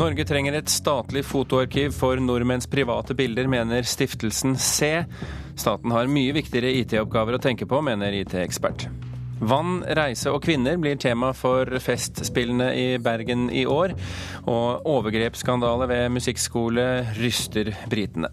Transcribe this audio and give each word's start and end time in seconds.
Norge 0.00 0.24
trenger 0.24 0.54
et 0.56 0.70
statlig 0.72 1.20
fotoarkiv 1.28 1.92
for 1.92 2.16
nordmenns 2.24 2.64
private 2.72 3.12
bilder, 3.12 3.44
mener 3.52 3.84
stiftelsen 3.84 4.54
C. 4.56 5.02
Staten 5.60 5.92
har 5.92 6.08
mye 6.08 6.32
viktigere 6.32 6.70
IT-oppgaver 6.78 7.36
å 7.36 7.40
tenke 7.44 7.68
på, 7.68 7.82
mener 7.84 8.16
IT-ekspert. 8.22 8.86
Vann, 9.44 9.82
reise 9.98 10.32
og 10.32 10.40
kvinner 10.46 10.80
blir 10.80 10.96
tema 11.00 11.34
for 11.36 11.68
Festspillene 11.84 12.70
i 12.80 12.86
Bergen 13.02 13.50
i 13.52 13.66
år. 13.68 13.92
Og 14.48 14.88
overgrepsskandale 14.88 15.90
ved 15.92 16.08
musikkskole 16.16 16.88
ryster 17.20 17.74
britene. 17.92 18.32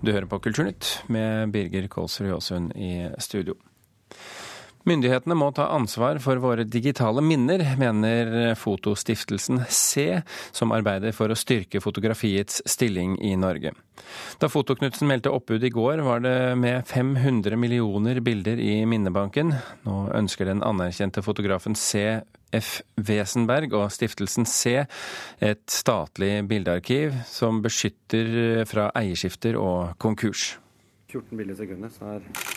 Du 0.00 0.14
hører 0.14 0.28
på 0.30 0.40
Kulturnytt 0.40 1.02
med 1.12 1.52
Birger 1.52 1.88
Kolsrud 1.92 2.32
Jåsund 2.32 2.72
i 2.80 3.10
studio. 3.20 3.60
Myndighetene 4.86 5.34
må 5.34 5.48
ta 5.50 5.64
ansvar 5.74 6.20
for 6.22 6.38
våre 6.38 6.62
digitale 6.62 7.22
minner, 7.24 7.64
mener 7.78 8.54
Fotostiftelsen 8.54 9.64
C, 9.66 10.20
som 10.54 10.70
arbeider 10.76 11.10
for 11.16 11.32
å 11.32 11.38
styrke 11.38 11.80
fotografiets 11.82 12.60
stilling 12.70 13.16
i 13.18 13.32
Norge. 13.34 13.72
Da 14.38 14.46
Fotoknutsen 14.46 15.10
meldte 15.10 15.32
oppbud 15.34 15.66
i 15.66 15.72
går, 15.74 16.04
var 16.06 16.22
det 16.22 16.36
med 16.62 16.86
500 16.86 17.58
millioner 17.58 18.20
bilder 18.22 18.62
i 18.62 18.84
minnebanken. 18.86 19.50
Nå 19.88 19.96
ønsker 20.14 20.46
den 20.46 20.62
anerkjente 20.62 21.24
fotografen 21.26 21.74
C. 21.74 22.20
F. 22.54 22.76
Wesenberg 22.94 23.74
og 23.74 23.88
stiftelsen 23.90 24.46
C 24.46 24.76
et 25.42 25.64
statlig 25.66 26.44
bildearkiv 26.46 27.24
som 27.26 27.58
beskytter 27.64 28.62
fra 28.70 28.92
eierskifter 28.94 29.58
og 29.58 29.96
konkurs. 29.98 30.52
14 31.10 31.34
bilder 31.34 31.58
i 31.58 31.58
sekundet, 31.64 31.98
så 31.98 32.16
er 32.16 32.54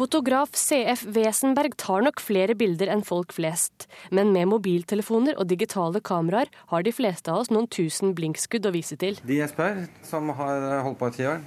Fotograf 0.00 0.54
CF 0.56 1.02
Wesenberg 1.12 1.74
tar 1.76 2.00
nok 2.00 2.22
flere 2.24 2.54
bilder 2.56 2.88
enn 2.88 3.02
folk 3.04 3.34
flest, 3.36 3.84
men 4.08 4.30
med 4.32 4.48
mobiltelefoner 4.48 5.36
og 5.36 5.50
digitale 5.50 6.00
kameraer 6.00 6.48
har 6.70 6.86
de 6.86 6.94
fleste 6.96 7.28
av 7.28 7.42
oss 7.42 7.50
noen 7.52 7.68
tusen 7.68 8.14
blinkskudd 8.16 8.64
å 8.64 8.72
vise 8.72 8.96
til. 8.96 9.20
De 9.28 9.36
Jesper, 9.42 9.82
som 10.08 10.32
har 10.38 10.64
holdt 10.86 10.96
på 11.02 11.10
i 11.10 11.14
ti 11.18 11.28
år, 11.28 11.44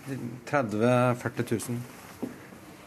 30 0.52 0.86
000-40 0.86 1.50
000. 1.50 1.82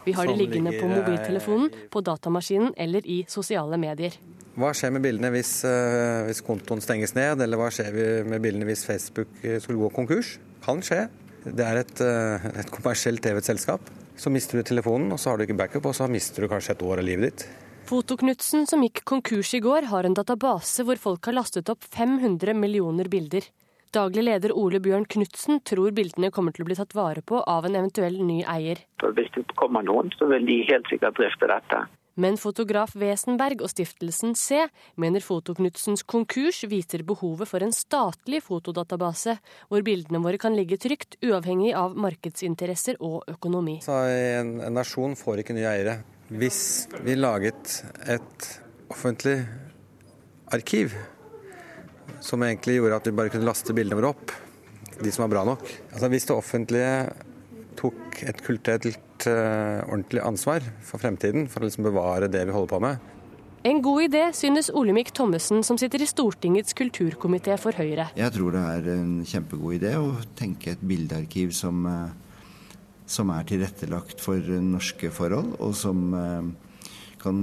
Vi 0.06 0.14
har 0.14 0.30
det 0.30 0.38
liggende 0.38 0.76
ligger, 0.76 0.86
på 0.86 0.92
mobiltelefonen, 1.00 1.74
på 1.90 2.04
datamaskinen 2.12 2.70
eller 2.86 3.02
i 3.02 3.24
sosiale 3.26 3.74
medier. 3.88 4.14
Hva 4.54 4.70
skjer 4.70 4.94
med 4.94 5.02
bildene 5.02 5.34
hvis, 5.34 5.56
uh, 5.66 6.22
hvis 6.30 6.46
kontoen 6.46 6.84
stenges 6.84 7.18
ned, 7.18 7.42
eller 7.42 7.58
hva 7.58 7.74
skjer 7.74 8.22
med 8.22 8.38
bildene 8.38 8.70
hvis 8.70 8.86
Facebook 8.86 9.34
skulle 9.42 9.82
gå 9.82 9.94
konkurs? 9.98 10.36
Kan 10.62 10.86
skje. 10.86 11.08
Det 11.42 11.66
er 11.66 11.82
et, 11.82 11.96
uh, 12.06 12.52
et 12.54 12.70
kommersielt 12.70 13.26
drevet 13.26 13.50
selskap. 13.50 13.96
Så 14.16 14.32
mister 14.32 14.58
du 14.58 14.66
telefonen, 14.66 15.12
og 15.12 15.20
så 15.20 15.30
har 15.30 15.38
du 15.38 15.44
ikke 15.46 15.58
backup, 15.60 15.86
og 15.86 15.94
så 15.96 16.08
mister 16.10 16.44
du 16.44 16.50
kanskje 16.50 16.74
et 16.76 16.84
år 16.86 17.02
av 17.02 17.08
livet 17.08 17.28
ditt. 17.28 17.46
Fotoknutsen, 17.86 18.64
som 18.66 18.82
gikk 18.82 19.04
konkurs 19.06 19.52
i 19.54 19.60
går, 19.62 19.86
har 19.92 20.08
en 20.08 20.16
database 20.16 20.82
hvor 20.86 20.98
folk 20.98 21.28
har 21.28 21.36
lastet 21.36 21.68
opp 21.70 21.84
500 21.86 22.56
millioner 22.58 23.06
bilder. 23.12 23.46
Daglig 23.94 24.24
leder 24.26 24.52
Ole 24.58 24.80
Bjørn 24.82 25.06
Knutsen 25.06 25.60
tror 25.64 25.94
bildene 25.94 26.32
kommer 26.34 26.52
til 26.52 26.64
å 26.64 26.68
bli 26.68 26.76
tatt 26.76 26.96
vare 26.98 27.22
på 27.22 27.38
av 27.46 27.68
en 27.68 27.78
eventuell 27.78 28.18
ny 28.26 28.40
eier. 28.42 28.82
Hvis 29.04 29.30
det 29.36 29.46
kommer 29.60 29.86
noen, 29.86 30.10
så 30.18 30.26
vil 30.32 30.48
de 30.48 30.58
helt 30.68 30.90
sikkert 30.90 31.16
drifte 31.20 31.48
dette. 31.52 31.84
Men 32.16 32.38
fotograf 32.40 32.94
Wesenberg 32.96 33.60
og 33.60 33.68
stiftelsen 33.68 34.32
C 34.40 34.62
mener 34.96 35.24
Fotoknutsens 35.24 36.04
konkurs 36.08 36.62
viser 36.68 37.04
behovet 37.04 37.50
for 37.50 37.64
en 37.64 37.74
statlig 37.76 38.40
fotodatabase, 38.46 39.36
hvor 39.68 39.84
bildene 39.84 40.22
våre 40.24 40.40
kan 40.40 40.56
ligge 40.56 40.78
trygt, 40.80 41.18
uavhengig 41.20 41.74
av 41.76 41.96
markedsinteresser 42.00 42.96
og 43.04 43.28
økonomi. 43.28 43.78
Så 43.84 43.98
en, 44.08 44.56
en 44.64 44.78
nasjon 44.80 45.16
får 45.18 45.44
ikke 45.44 45.58
nye 45.58 45.68
eiere. 45.68 45.98
Hvis 46.32 46.88
vi 47.04 47.18
laget 47.20 47.76
et 48.08 48.48
offentlig 48.90 49.36
arkiv 50.56 50.96
som 52.24 52.42
egentlig 52.42 52.78
gjorde 52.78 52.96
at 52.96 53.06
vi 53.10 53.16
bare 53.18 53.30
kunne 53.34 53.46
laste 53.46 53.76
bildene 53.76 54.00
våre 54.00 54.14
opp, 54.14 54.32
de 54.96 55.12
som 55.12 55.26
var 55.26 55.34
bra 55.34 55.44
nok. 55.52 55.68
Altså 55.92 56.08
Hvis 56.08 56.26
det 56.30 56.36
offentlige 56.36 56.92
tok 57.78 58.22
et 58.26 58.40
kulturelt 58.44 59.26
uh, 59.28 59.82
ordentlig 59.86 60.22
ansvar 60.24 60.64
for 60.84 61.02
fremtiden, 61.02 61.46
for 61.50 61.62
å 61.62 61.68
liksom 61.68 61.86
bevare 61.86 62.30
det 62.32 62.46
vi 62.48 62.54
holder 62.54 62.72
på 62.72 62.82
med. 62.84 63.12
En 63.66 63.80
god 63.82 64.04
idé, 64.04 64.22
synes 64.36 64.68
Olemic 64.78 65.10
Thommessen, 65.16 65.64
som 65.66 65.78
sitter 65.80 66.04
i 66.04 66.06
Stortingets 66.06 66.76
kulturkomité 66.78 67.56
for 67.58 67.74
Høyre. 67.74 68.12
Jeg 68.14 68.34
tror 68.36 68.54
det 68.54 68.62
er 68.62 68.92
en 68.92 69.16
kjempegod 69.26 69.80
idé 69.80 69.96
å 69.98 70.12
tenke 70.38 70.76
et 70.76 70.84
bildearkiv 70.86 71.50
som, 71.56 71.80
eh, 71.90 72.76
som 73.10 73.32
er 73.34 73.48
tilrettelagt 73.48 74.22
for 74.22 74.38
norske 74.62 75.10
forhold, 75.10 75.56
og 75.58 75.74
som 75.74 76.14
eh, 76.14 76.52
kan 77.18 77.42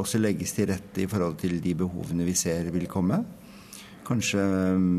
også 0.00 0.22
legges 0.22 0.54
til 0.56 0.70
rette 0.70 1.02
i 1.02 1.08
forhold 1.10 1.36
til 1.42 1.58
de 1.60 1.74
behovene 1.76 2.24
vi 2.24 2.32
ser 2.38 2.70
vil 2.72 2.86
komme. 2.88 3.18
Kanskje 4.06 4.40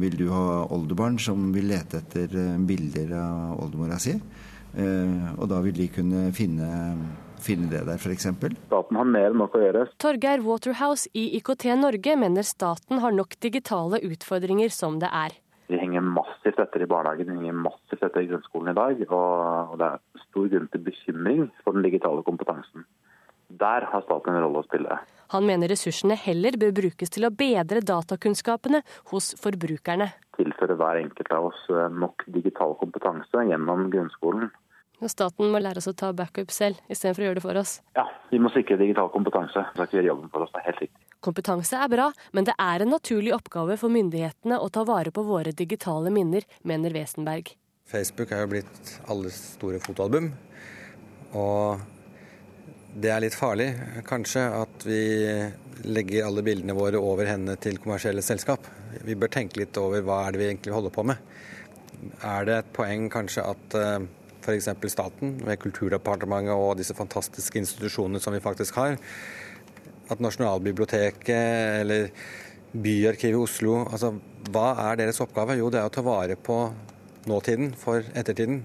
vil 0.04 0.20
du 0.20 0.28
ha 0.30 0.68
oldebarn 0.70 1.18
som 1.18 1.50
vil 1.56 1.72
lete 1.72 2.04
etter 2.04 2.36
bilder 2.68 3.16
av 3.18 3.64
oldemora 3.64 3.98
si. 3.98 4.14
Eh, 4.74 5.28
og 5.38 5.46
da 5.52 5.60
vil 5.62 5.76
de 5.78 5.88
kunne 5.94 6.24
finne, 6.34 6.68
finne 7.44 7.70
det 7.70 7.84
der, 7.86 8.00
f.eks. 8.02 8.26
Staten 8.34 8.98
har 9.00 9.10
mer 9.10 9.30
enn 9.30 9.40
nok 9.44 9.58
å 9.58 9.62
gjøre. 9.62 9.86
Torgeir 10.02 10.42
Waterhouse 10.46 11.12
i 11.14 11.28
IKT 11.38 11.70
Norge 11.78 12.18
mener 12.18 12.48
staten 12.48 13.04
har 13.04 13.14
nok 13.14 13.38
digitale 13.44 14.02
utfordringer 14.02 14.74
som 14.74 14.98
det 15.04 15.12
er. 15.14 15.38
Vi 15.72 15.80
henger 15.80 16.04
massivt 16.06 16.60
etter 16.60 16.84
i 16.84 16.90
barnehagen, 16.90 17.30
vi 17.32 17.46
henger 17.46 17.62
massivt 17.70 18.04
etter 18.04 18.26
i 18.26 18.30
grunnskolen 18.32 18.74
i 18.74 18.78
dag. 18.78 19.06
Og 19.08 19.78
det 19.80 19.90
er 19.94 20.26
stor 20.28 20.50
grunn 20.52 20.70
til 20.74 20.84
bekymring 20.90 21.48
for 21.64 21.78
den 21.78 21.86
digitale 21.86 22.26
kompetansen. 22.26 22.88
Der 23.54 23.86
har 23.86 24.04
staten 24.08 24.34
en 24.34 24.44
rolle 24.44 24.64
å 24.64 24.66
spille. 24.66 24.98
Han 25.34 25.46
mener 25.46 25.70
ressursene 25.72 26.18
heller 26.18 26.58
bør 26.62 26.74
brukes 26.82 27.14
til 27.14 27.26
å 27.26 27.32
bedre 27.34 27.82
datakunnskapene 27.86 28.82
hos 29.14 29.32
forbrukerne. 29.42 30.10
Tilføre 30.38 30.78
hver 30.78 31.00
enkelt 31.04 31.32
av 31.34 31.48
oss 31.52 31.64
nok 31.94 32.26
digital 32.34 32.76
kompetanse 32.82 33.46
gjennom 33.50 33.88
grunnskolen. 33.94 34.50
Staten 35.12 35.52
må 35.52 35.62
lære 35.62 35.82
oss 35.82 35.90
å 35.92 35.96
ta 35.98 36.12
backup 36.16 36.52
selv, 36.54 36.80
istedenfor 36.92 37.24
å 37.24 37.28
gjøre 37.28 37.40
det 37.40 37.46
for 37.46 37.60
oss. 37.60 37.78
Ja, 37.98 38.06
vi 38.32 38.40
må 38.42 38.52
sikre 38.54 38.78
digital 38.80 39.10
kompetanse. 39.14 39.66
Så 39.76 39.88
ikke 39.88 40.00
gjøre 40.00 40.12
jobben 40.12 40.32
for 40.34 40.46
oss, 40.46 40.54
det 40.54 40.62
er 40.62 40.70
helt 40.70 40.86
riktig. 40.86 41.08
Kompetanse 41.24 41.80
er 41.80 41.92
bra, 41.92 42.10
men 42.36 42.48
det 42.50 42.56
er 42.60 42.84
en 42.84 42.92
naturlig 42.92 43.34
oppgave 43.36 43.78
for 43.80 43.94
myndighetene 43.94 44.60
å 44.60 44.70
ta 44.74 44.84
vare 44.88 45.14
på 45.16 45.24
våre 45.28 45.56
digitale 45.56 46.12
minner, 46.14 46.48
mener 46.68 46.96
Wesenberg. 46.96 47.54
Facebook 47.88 48.32
er 48.32 48.44
jo 48.44 48.52
blitt 48.56 48.94
alles 49.12 49.38
store 49.56 49.80
fotoalbum. 49.84 50.32
Og 51.40 51.84
det 52.94 53.10
er 53.10 53.24
litt 53.24 53.38
farlig, 53.38 53.72
kanskje, 54.08 54.44
at 54.64 54.86
vi 54.86 55.02
legger 55.90 56.28
alle 56.28 56.44
bildene 56.46 56.76
våre 56.78 57.00
over 57.02 57.28
hendene 57.28 57.58
til 57.62 57.80
kommersielle 57.82 58.22
selskap. 58.26 58.68
Vi 59.04 59.16
bør 59.20 59.32
tenke 59.34 59.64
litt 59.64 59.78
over 59.82 60.04
hva 60.06 60.24
er 60.28 60.36
det 60.36 60.42
vi 60.42 60.50
egentlig 60.52 60.76
holder 60.76 60.94
på 60.94 61.06
med. 61.10 61.32
Er 62.28 62.46
det 62.48 62.60
et 62.60 62.76
poeng 62.76 63.08
kanskje 63.12 63.46
at 63.48 63.78
eh, 63.80 64.06
f.eks. 64.44 64.70
staten, 64.92 65.38
ved 65.48 65.60
Kulturdepartementet 65.64 66.54
og 66.54 66.78
disse 66.80 66.96
fantastiske 66.98 67.62
institusjonene 67.62 68.22
som 68.24 68.36
vi 68.36 68.44
faktisk 68.44 68.78
har. 68.82 68.98
At 70.12 70.22
Nasjonalbiblioteket 70.24 71.82
eller 71.82 72.10
Byarkivet 72.74 73.38
i 73.38 73.38
Oslo 73.38 73.84
altså 73.86 74.16
Hva 74.50 74.74
er 74.90 74.98
deres 75.04 75.22
oppgave? 75.24 75.56
Jo, 75.60 75.70
det 75.72 75.80
er 75.80 75.88
å 75.88 75.94
ta 75.94 76.04
vare 76.06 76.36
på 76.36 76.58
nåtiden 77.30 77.72
for 77.80 78.04
ettertiden. 78.18 78.64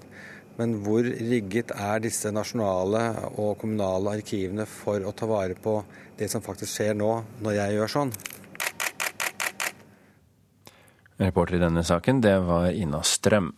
Men 0.59 0.81
hvor 0.83 1.06
rigget 1.06 1.71
er 1.71 2.00
disse 2.03 2.33
nasjonale 2.34 3.05
og 3.39 3.60
kommunale 3.60 4.16
arkivene 4.19 4.66
for 4.66 5.05
å 5.06 5.15
ta 5.15 5.28
vare 5.31 5.55
på 5.55 5.77
det 6.19 6.27
som 6.33 6.43
faktisk 6.43 6.72
skjer 6.72 6.99
nå, 6.99 7.12
når 7.45 7.59
jeg 7.60 7.77
gjør 7.77 7.95
sånn? 7.95 8.12
Reporter 11.19 11.59
i 11.59 11.62
denne 11.62 11.83
saken, 11.87 12.22
det 12.22 12.34
var 12.47 12.72
Ina 12.72 13.05
Strøm. 13.06 13.53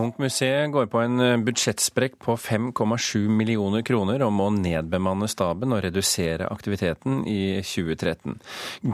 Munch-museet 0.00 0.70
går 0.72 0.86
på 0.88 1.00
en 1.02 1.20
eh, 1.20 1.36
budsjettsprekk 1.44 2.14
på 2.24 2.36
5,7 2.40 3.28
millioner 3.28 3.82
kroner 3.84 4.22
og 4.24 4.32
må 4.32 4.46
nedbemanne 4.54 5.28
staben 5.28 5.74
og 5.76 5.82
redusere 5.84 6.46
aktiviteten 6.48 7.20
i 7.28 7.60
2013. 7.60 8.38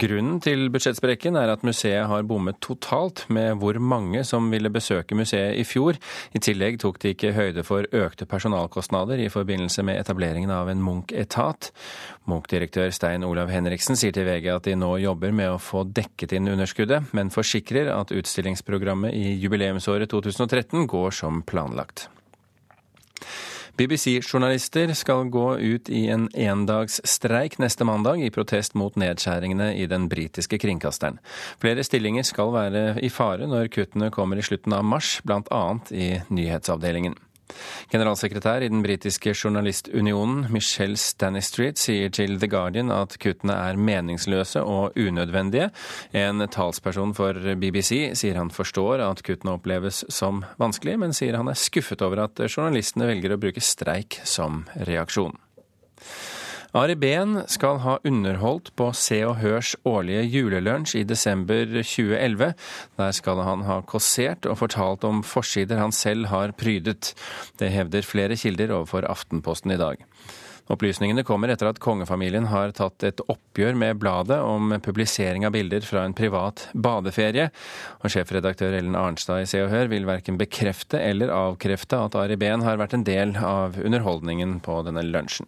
Grunnen 0.02 0.40
til 0.42 0.66
budsjettsprekken 0.74 1.38
er 1.38 1.52
at 1.52 1.62
museet 1.66 2.08
har 2.10 2.26
bommet 2.26 2.58
totalt 2.64 3.22
med 3.30 3.60
hvor 3.62 3.78
mange 3.78 4.24
som 4.26 4.48
ville 4.50 4.72
besøke 4.72 5.14
museet 5.18 5.54
i 5.60 5.66
fjor. 5.68 6.00
I 6.34 6.42
tillegg 6.42 6.80
tok 6.82 6.98
de 7.02 7.14
ikke 7.14 7.34
høyde 7.36 7.62
for 7.66 7.86
økte 7.94 8.26
personalkostnader 8.26 9.22
i 9.22 9.30
forbindelse 9.30 9.86
med 9.86 10.00
etableringen 10.00 10.50
av 10.50 10.72
en 10.72 10.82
Munch-etat. 10.82 11.70
Munch-direktør 12.26 12.90
Stein 12.90 13.22
Olav 13.26 13.52
Henriksen 13.54 13.98
sier 13.98 14.16
til 14.16 14.26
VG 14.26 14.50
at 14.56 14.66
de 14.66 14.74
nå 14.78 14.96
jobber 15.04 15.30
med 15.30 15.54
å 15.54 15.62
få 15.62 15.84
dekket 15.86 16.34
inn 16.34 16.50
underskuddet, 16.50 17.12
men 17.14 17.30
forsikrer 17.30 17.92
at 17.94 18.10
utstillingsprogrammet 18.16 19.14
i 19.14 19.36
jubileumsåret 19.44 20.10
2013 20.10 20.88
går 20.90 20.95
som 21.14 21.42
planlagt. 21.46 22.08
BBC-journalister 23.76 24.94
skal 24.96 25.28
gå 25.28 25.58
ut 25.58 25.90
i 25.92 26.06
en 26.08 26.30
endagsstreik 26.32 27.58
neste 27.60 27.84
mandag 27.84 28.22
i 28.24 28.30
protest 28.32 28.72
mot 28.74 28.96
nedskjæringene 28.96 29.74
i 29.76 29.84
den 29.90 30.08
britiske 30.08 30.56
kringkasteren. 30.62 31.18
Flere 31.60 31.84
stillinger 31.84 32.24
skal 32.24 32.54
være 32.56 32.84
i 33.04 33.12
fare 33.12 33.48
når 33.50 33.68
kuttene 33.76 34.08
kommer 34.14 34.40
i 34.40 34.46
slutten 34.46 34.72
av 34.72 34.84
mars, 34.84 35.18
bl.a. 35.28 35.64
i 35.92 36.08
nyhetsavdelingen. 36.32 37.18
Generalsekretær 37.92 38.64
i 38.64 38.70
den 38.72 38.82
britiske 38.84 39.32
journalistunionen, 39.36 40.46
Michelle 40.52 40.98
Stanistreet, 41.00 41.78
sier 41.80 42.10
til 42.14 42.38
The 42.40 42.48
Guardian 42.50 42.90
at 42.94 43.16
kuttene 43.22 43.54
er 43.68 43.78
meningsløse 43.78 44.62
og 44.66 44.96
unødvendige. 44.98 45.70
En 46.16 46.42
talsperson 46.52 47.14
for 47.16 47.38
BBC 47.60 48.12
sier 48.18 48.40
han 48.40 48.52
forstår 48.54 49.04
at 49.06 49.22
kuttene 49.26 49.56
oppleves 49.56 50.02
som 50.12 50.44
vanskelig, 50.60 50.98
men 51.02 51.16
sier 51.16 51.38
han 51.38 51.50
er 51.52 51.58
skuffet 51.58 52.02
over 52.04 52.26
at 52.26 52.42
journalistene 52.48 53.08
velger 53.12 53.36
å 53.36 53.40
bruke 53.40 53.62
streik 53.64 54.20
som 54.26 54.64
reaksjon. 54.88 55.36
Ari 56.74 56.96
Behn 56.98 57.42
skal 57.46 57.78
ha 57.84 57.98
underholdt 58.04 58.72
på 58.76 58.88
Se 58.96 59.20
og 59.26 59.36
Hørs 59.38 59.74
årlige 59.86 60.24
julelunsj 60.26 60.96
i 60.98 61.04
desember 61.06 61.62
2011. 61.78 62.54
Der 62.98 63.12
skal 63.14 63.42
han 63.46 63.62
ha 63.68 63.78
kåsert 63.86 64.48
og 64.50 64.58
fortalt 64.64 65.06
om 65.06 65.22
forsider 65.26 65.78
han 65.78 65.94
selv 65.94 66.26
har 66.32 66.56
prydet. 66.58 67.12
Det 67.60 67.70
hevder 67.70 68.06
flere 68.06 68.36
kilder 68.36 68.74
overfor 68.74 69.06
Aftenposten 69.06 69.76
i 69.76 69.80
dag. 69.80 70.02
Opplysningene 70.66 71.22
kommer 71.22 71.52
etter 71.52 71.68
at 71.70 71.78
kongefamilien 71.78 72.48
har 72.50 72.72
tatt 72.74 73.04
et 73.06 73.20
oppgjør 73.30 73.76
med 73.78 74.00
bladet 74.02 74.40
om 74.42 74.74
publisering 74.82 75.46
av 75.46 75.54
bilder 75.54 75.86
fra 75.86 76.02
en 76.02 76.16
privat 76.18 76.64
badeferie. 76.74 77.52
Og 78.02 78.10
sjefredaktør 78.10 78.74
Ellen 78.74 78.98
Arnstad 78.98 79.44
i 79.44 79.46
Se 79.46 79.62
og 79.62 79.70
Hør 79.70 79.92
vil 79.92 80.08
verken 80.10 80.40
bekrefte 80.40 80.98
eller 80.98 81.30
avkrefte 81.30 82.02
at 82.08 82.18
Ari 82.18 82.40
Behn 82.40 82.66
har 82.66 82.82
vært 82.82 82.98
en 82.98 83.06
del 83.06 83.36
av 83.38 83.78
underholdningen 83.78 84.58
på 84.66 84.80
denne 84.88 85.06
lunsjen. 85.06 85.46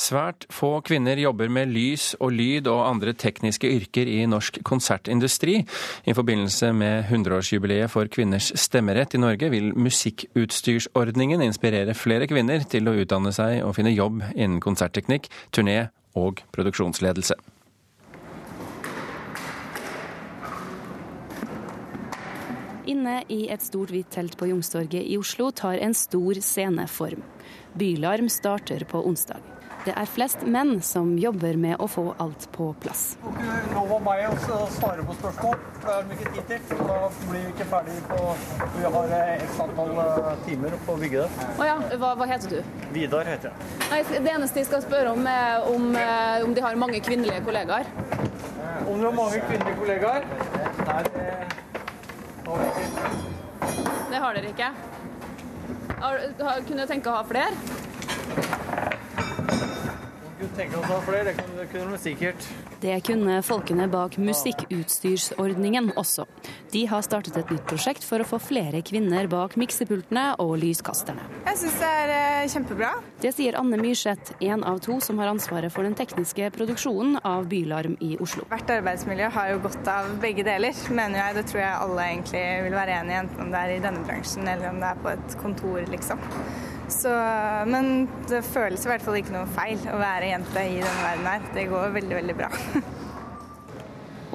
Svært 0.00 0.46
få 0.50 0.78
kvinner 0.82 1.18
jobber 1.20 1.50
med 1.52 1.70
lys 1.70 2.14
og 2.18 2.32
lyd 2.34 2.66
og 2.70 2.80
andre 2.86 3.12
tekniske 3.14 3.68
yrker 3.68 4.08
i 4.08 4.24
norsk 4.26 4.58
konsertindustri. 4.66 5.60
I 6.08 6.16
forbindelse 6.16 6.72
med 6.74 7.10
100-årsjubileet 7.12 7.92
for 7.92 8.10
kvinners 8.10 8.50
stemmerett 8.58 9.14
i 9.14 9.22
Norge 9.22 9.52
vil 9.52 9.70
musikkutstyrsordningen 9.76 11.44
inspirere 11.44 11.94
flere 11.94 12.30
kvinner 12.30 12.64
til 12.70 12.88
å 12.88 12.96
utdanne 13.04 13.34
seg 13.36 13.60
og 13.66 13.76
finne 13.78 13.94
jobb 13.94 14.24
innen 14.32 14.58
konsertteknikk, 14.64 15.28
turné 15.54 15.78
og 16.18 16.42
produksjonsledelse. 16.56 17.36
Inne 22.90 23.20
i 23.30 23.44
et 23.52 23.62
stort 23.62 23.92
hvitt 23.94 24.08
telt 24.10 24.34
på 24.38 24.48
Youngstorget 24.50 25.04
i 25.06 25.14
Oslo 25.20 25.52
tar 25.54 25.78
en 25.78 25.94
stor 25.94 26.40
sceneform. 26.42 27.22
Bylarm 27.78 28.28
starter 28.28 28.82
på 28.84 29.02
onsdag. 29.06 29.44
Det 29.84 29.94
er 29.96 30.08
flest 30.10 30.42
menn 30.42 30.80
som 30.84 31.12
jobber 31.16 31.54
med 31.56 31.78
å 31.80 31.86
få 31.88 32.02
alt 32.20 32.48
på 32.52 32.66
plass. 32.82 33.04
Det 33.22 33.30
får 33.36 33.60
ikke 33.60 33.76
lov 33.76 33.94
av 33.96 34.02
meg 34.08 34.24
å 34.26 34.58
svare 34.74 35.06
på 35.06 35.16
spørsmål. 35.20 35.54
Det 35.84 35.94
er 35.94 36.10
ikke 36.16 36.32
tid 36.50 36.66
til. 36.72 36.82
Da 36.90 36.98
blir 37.20 37.46
vi 37.46 37.54
ikke 37.54 37.68
ferdig 37.70 37.96
på 38.10 38.18
Vi 38.74 38.92
har 38.96 39.14
x 39.36 39.62
antall 39.68 39.94
eh, 40.08 40.28
timer 40.48 40.76
på 40.84 40.98
å 40.98 41.00
bygge 41.04 41.22
det. 41.22 41.48
Å 41.54 41.70
ja. 41.70 41.78
Hva, 41.94 42.12
hva, 42.18 42.28
heter 42.34 42.58
du? 42.58 42.84
Vidar 42.98 43.30
heter 43.30 43.52
jeg. 43.52 43.72
Nei, 43.86 44.02
det 44.18 44.34
eneste 44.34 44.64
jeg 44.64 44.72
skal 44.72 44.84
spørre 44.84 45.14
om, 45.14 45.30
er 45.30 45.70
om, 45.70 45.88
eh, 45.94 46.44
om 46.44 46.58
de 46.58 46.66
har 46.66 46.84
mange 46.88 47.00
kvinnelige 47.06 47.46
kollegaer. 47.46 47.88
Om 48.82 48.94
de 48.98 49.02
har 49.06 49.18
mange 49.22 49.42
kvinnelige 49.46 49.78
kollegaer? 49.78 50.30
Nei, 50.90 51.02
det. 51.14 51.69
Det 54.10 54.18
har 54.18 54.34
dere 54.34 54.50
ikke? 54.50 54.70
Har, 56.00 56.18
kunne 56.66 56.82
du 56.82 56.88
tenke 56.90 57.12
å 57.12 57.18
ha 57.18 57.22
flere? 57.28 57.54
Kunne 60.40 60.56
tenke 60.56 60.80
oss 60.80 60.88
å 60.88 60.96
ha 60.96 61.00
flere, 61.04 61.34
det 61.58 61.68
kunne 61.70 61.92
de 61.92 61.98
sikkert. 62.00 62.48
Det 62.80 62.94
kunne 63.04 63.42
folkene 63.44 63.84
bak 63.92 64.14
Musikkutstyrsordningen 64.16 65.90
også. 66.00 66.24
De 66.72 66.86
har 66.88 67.02
startet 67.04 67.36
et 67.36 67.50
nytt 67.52 67.66
prosjekt 67.68 68.06
for 68.08 68.22
å 68.22 68.26
få 68.28 68.38
flere 68.40 68.80
kvinner 68.86 69.28
bak 69.28 69.58
miksepultene 69.60 70.22
og 70.40 70.54
lyskasterne. 70.62 71.26
Jeg 71.44 71.60
syns 71.60 71.76
det 71.82 71.90
er 71.98 72.12
eh, 72.14 72.46
kjempebra. 72.54 72.94
Det 73.20 73.34
sier 73.36 73.58
Anne 73.60 73.76
Myrseth, 73.76 74.32
en 74.40 74.64
av 74.64 74.80
to 74.80 74.96
som 75.04 75.20
har 75.20 75.28
ansvaret 75.28 75.68
for 75.74 75.84
den 75.84 75.98
tekniske 75.98 76.48
produksjonen 76.56 77.20
av 77.20 77.50
Bylarm 77.52 77.98
i 78.00 78.14
Oslo. 78.16 78.48
Hvert 78.48 78.72
arbeidsmiljø 78.78 79.28
har 79.36 79.52
jo 79.52 79.60
godt 79.68 79.92
av 79.92 80.08
begge 80.24 80.48
deler, 80.48 80.84
mener 80.88 81.20
jeg. 81.20 81.36
Det 81.36 81.46
tror 81.52 81.64
jeg 81.66 81.84
alle 81.84 82.10
egentlig 82.14 82.46
vil 82.64 82.80
være 82.80 82.98
enig 83.02 83.12
i, 83.12 83.20
enten 83.26 83.44
om 83.44 83.52
det 83.52 83.60
er 83.60 83.76
i 83.76 83.84
denne 83.90 84.08
bransjen 84.08 84.48
eller 84.48 84.72
om 84.72 84.80
det 84.80 84.94
er 84.94 85.04
på 85.04 85.12
et 85.12 85.40
kontor, 85.44 85.84
liksom. 85.92 86.28
Så, 86.90 87.10
men 87.70 88.08
det 88.28 88.42
føles 88.46 88.82
i 88.84 88.90
hvert 88.90 89.04
fall 89.04 89.20
ikke 89.20 89.34
noe 89.34 89.46
feil 89.54 89.78
å 89.92 89.98
være 90.00 90.32
jente 90.32 90.64
i 90.66 90.80
denne 90.80 91.04
verden 91.04 91.28
her. 91.30 91.44
Det 91.54 91.68
går 91.70 91.94
veldig, 91.94 92.16
veldig 92.18 92.36
bra. 92.40 92.50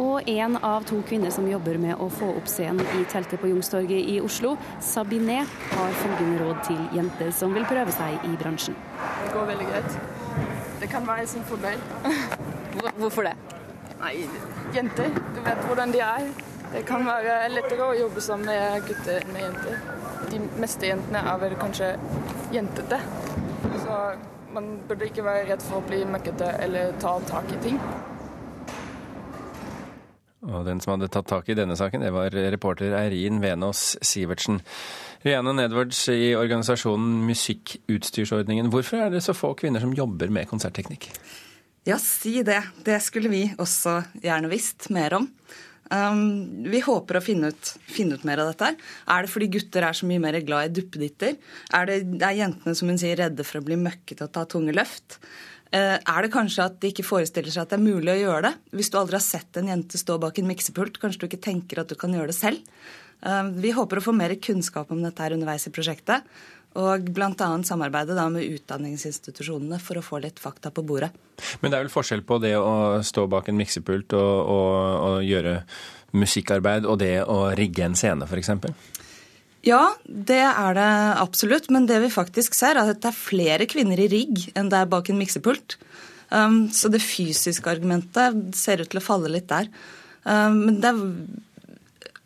Og 0.02 0.28
en 0.28 0.58
av 0.58 0.84
to 0.88 0.98
kvinner 1.08 1.32
som 1.32 1.46
jobber 1.48 1.78
med 1.80 2.02
å 2.04 2.10
få 2.12 2.28
opp 2.36 2.50
scenen 2.52 2.84
i 3.00 3.06
teltet 3.12 3.40
på 3.40 3.48
Youngstorget 3.48 4.10
i 4.12 4.18
Oslo, 4.24 4.56
Sabine, 4.84 5.46
har 5.72 5.96
følgende 6.02 6.42
råd 6.42 6.64
til 6.68 6.82
jenter 6.98 7.32
som 7.36 7.56
vil 7.56 7.68
prøve 7.70 7.96
seg 7.96 8.28
i 8.28 8.34
bransjen. 8.42 8.76
Det 9.24 9.32
går 9.36 9.48
veldig 9.54 9.70
greit. 9.70 10.00
Det 10.82 10.92
kan 10.92 11.08
være 11.08 11.28
sin 11.32 11.48
fordel. 11.48 11.80
Hvorfor 13.00 13.30
det? 13.30 13.38
Nei, 14.02 14.18
jenter. 14.76 15.16
Du 15.36 15.40
vet 15.46 15.64
hvordan 15.70 15.96
de 15.96 16.04
er. 16.04 16.28
Det 16.76 16.82
kan 16.84 17.06
være 17.08 17.36
lettere 17.54 17.86
å 17.88 17.94
jobbe 17.96 18.20
sammen 18.20 18.50
med 18.52 18.82
gutter 18.84 19.22
enn 19.22 19.30
med 19.32 19.46
jenter. 19.46 19.76
De 20.28 20.40
meste 20.60 20.90
jentene 20.90 21.22
er 21.32 21.38
vel 21.40 21.54
kanskje 21.56 21.94
jentete. 22.52 22.98
Så 23.86 24.00
man 24.52 24.68
burde 24.90 25.08
ikke 25.08 25.24
være 25.24 25.46
redd 25.54 25.64
for 25.64 25.80
å 25.80 25.86
bli 25.88 26.02
møkkete 26.10 26.50
eller 26.66 26.92
ta 27.00 27.14
tak 27.30 27.48
i 27.56 27.60
ting. 27.64 27.78
Og 30.46 30.66
den 30.68 30.82
som 30.84 30.98
hadde 30.98 31.08
tatt 31.14 31.30
tak 31.32 31.48
i 31.50 31.56
denne 31.58 31.78
saken, 31.80 32.04
det 32.04 32.12
var 32.14 32.36
reporter 32.54 32.92
Eirin 33.00 33.40
Venås 33.44 33.96
Sivertsen. 34.04 34.60
Rianne 35.24 35.56
Edwards 35.64 36.02
i 36.12 36.34
organisasjonen 36.36 37.24
Musikkutstyrsordningen. 37.30 38.68
Hvorfor 38.74 39.06
er 39.06 39.16
det 39.16 39.24
så 39.24 39.34
få 39.34 39.54
kvinner 39.58 39.80
som 39.82 39.96
jobber 39.96 40.28
med 40.28 40.52
konsertteknikk? 40.52 41.08
Ja, 41.88 41.96
si 42.02 42.42
det. 42.44 42.60
Det 42.84 43.00
skulle 43.06 43.32
vi 43.32 43.46
også 43.56 44.02
gjerne 44.20 44.52
visst 44.52 44.90
mer 44.94 45.16
om. 45.22 45.32
Um, 45.94 46.66
vi 46.66 46.80
håper 46.82 47.20
å 47.20 47.22
finne 47.22 47.52
ut, 47.54 47.72
finne 47.86 48.18
ut, 48.18 48.24
mer 48.26 48.42
av 48.42 48.50
dette. 48.50 48.72
Er 49.12 49.26
det 49.26 49.30
fordi 49.30 49.52
gutter 49.54 49.86
er 49.86 49.98
så 49.98 50.08
mye 50.10 50.22
mer 50.24 50.38
glad 50.46 50.72
i 50.72 50.80
duppeditter? 50.80 51.36
Er 51.78 51.90
det 51.92 52.00
er 52.26 52.40
jentene 52.40 52.74
som 52.78 52.90
hun 52.90 52.98
sier, 53.02 53.20
redde 53.20 53.46
for 53.46 53.62
å 53.62 53.68
bli 53.68 53.78
møkkete 53.78 54.26
og 54.26 54.34
ta 54.34 54.48
tunge 54.50 54.74
løft? 54.74 55.20
Uh, 55.70 55.98
er 55.98 56.26
det 56.26 56.34
kanskje 56.34 56.66
at 56.66 56.82
de 56.82 56.90
ikke 56.94 57.06
forestiller 57.06 57.54
seg 57.54 57.66
at 57.66 57.74
det 57.74 57.80
er 57.80 57.86
mulig 57.86 58.14
å 58.16 58.20
gjøre 58.20 58.50
det? 58.50 58.54
Hvis 58.80 58.90
du 58.94 59.00
aldri 59.00 59.20
har 59.20 59.26
sett 59.26 59.62
en 59.62 59.70
jente 59.74 60.02
stå 60.02 60.18
bak 60.22 60.42
en 60.42 60.50
miksepult, 60.50 60.98
kanskje 61.02 61.22
du 61.22 61.28
ikke 61.30 61.44
tenker 61.52 61.82
at 61.82 61.92
du 61.92 61.98
kan 62.00 62.14
gjøre 62.16 62.32
det 62.34 62.40
selv? 62.40 62.82
Uh, 63.22 63.54
vi 63.62 63.74
håper 63.76 64.02
å 64.02 64.06
få 64.10 64.16
mer 64.16 64.34
kunnskap 64.42 64.90
om 64.94 65.06
dette 65.06 65.22
her 65.22 65.38
underveis 65.38 65.70
i 65.70 65.74
prosjektet. 65.76 66.26
Og 66.76 67.10
bl.a. 67.16 67.50
samarbeide 67.64 68.18
da 68.18 68.26
med 68.32 68.48
utdanningsinstitusjonene 68.58 69.80
for 69.80 70.00
å 70.00 70.04
få 70.04 70.20
litt 70.24 70.42
fakta 70.44 70.74
på 70.76 70.84
bordet. 70.84 71.14
Men 71.62 71.72
det 71.72 71.78
er 71.78 71.86
vel 71.86 71.94
forskjell 71.94 72.26
på 72.28 72.40
det 72.44 72.56
å 72.60 73.00
stå 73.06 73.28
bak 73.32 73.48
en 73.48 73.60
miksepult 73.60 74.16
og, 74.18 74.34
og, 74.52 74.74
og 75.08 75.24
gjøre 75.24 75.62
musikkarbeid, 76.16 76.88
og 76.88 77.00
det 77.02 77.16
å 77.24 77.40
rigge 77.58 77.86
en 77.88 77.98
scene, 77.98 78.28
f.eks.? 78.28 78.52
Ja, 79.66 79.96
det 80.06 80.44
er 80.46 80.76
det 80.78 80.90
absolutt. 81.24 81.72
Men 81.74 81.88
det 81.90 81.98
vi 82.04 82.12
faktisk 82.14 82.58
ser, 82.58 82.78
er 82.78 82.92
at 82.94 83.02
det 83.02 83.10
er 83.10 83.18
flere 83.18 83.68
kvinner 83.70 84.00
i 84.00 84.10
rigg 84.12 84.50
enn 84.54 84.70
det 84.72 84.84
er 84.84 84.92
bak 84.92 85.10
en 85.10 85.20
miksepult. 85.20 85.80
Um, 86.30 86.66
så 86.74 86.90
det 86.92 87.04
fysiske 87.06 87.70
argumentet 87.70 88.56
ser 88.58 88.82
ut 88.82 88.92
til 88.92 89.02
å 89.02 89.06
falle 89.06 89.32
litt 89.32 89.50
der. 89.50 89.70
Um, 90.26 90.62
men 90.68 90.80
det 90.84 90.94
er 90.94 91.04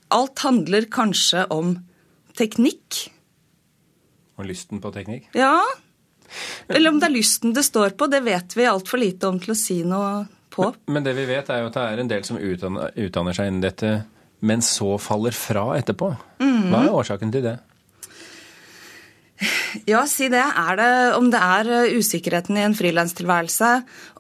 Alt 0.10 0.42
handler 0.42 0.88
kanskje 0.90 1.44
om 1.54 1.76
teknikk. 2.34 3.12
Og 4.40 4.48
lysten 4.48 4.82
på 4.82 4.92
teknikk? 4.96 5.30
Ja. 5.38 5.60
Eller 6.70 6.94
om 6.94 7.00
det 7.02 7.10
er 7.10 7.16
lysten 7.18 7.56
det 7.56 7.66
står 7.68 7.98
på, 8.00 8.08
det 8.08 8.22
vet 8.26 8.56
vi 8.56 8.68
altfor 8.70 9.02
lite 9.02 9.30
om 9.30 9.40
til 9.42 9.56
å 9.56 9.58
si 9.58 9.82
noe 9.84 10.28
på. 10.54 10.70
Men, 10.72 11.00
men, 11.00 11.08
det 11.08 11.16
vi 11.18 11.26
vet, 11.30 11.50
er 11.52 11.64
jo 11.64 11.72
at 11.72 11.78
det 11.78 11.88
er 11.88 12.04
en 12.04 12.12
del 12.12 12.28
som 12.28 12.40
utdanner, 12.40 12.94
utdanner 13.08 13.36
seg 13.36 13.50
innen 13.50 13.66
dette, 13.66 13.96
men 14.46 14.64
så 14.64 14.96
faller 15.02 15.36
fra 15.36 15.72
etterpå. 15.80 16.14
Mm. 16.40 16.70
Hva 16.70 16.86
er 16.86 16.96
årsaken 17.02 17.34
til 17.34 17.50
det? 17.50 17.58
Ja, 19.88 20.02
si 20.10 20.28
det. 20.32 20.42
Er 20.42 20.76
det 20.80 20.90
om 21.16 21.30
det 21.32 21.40
er 21.40 21.70
eh, 21.72 21.94
usikkerheten 22.00 22.58
i 22.60 22.66
en 22.66 22.76
frilanstilværelse, 22.76 23.70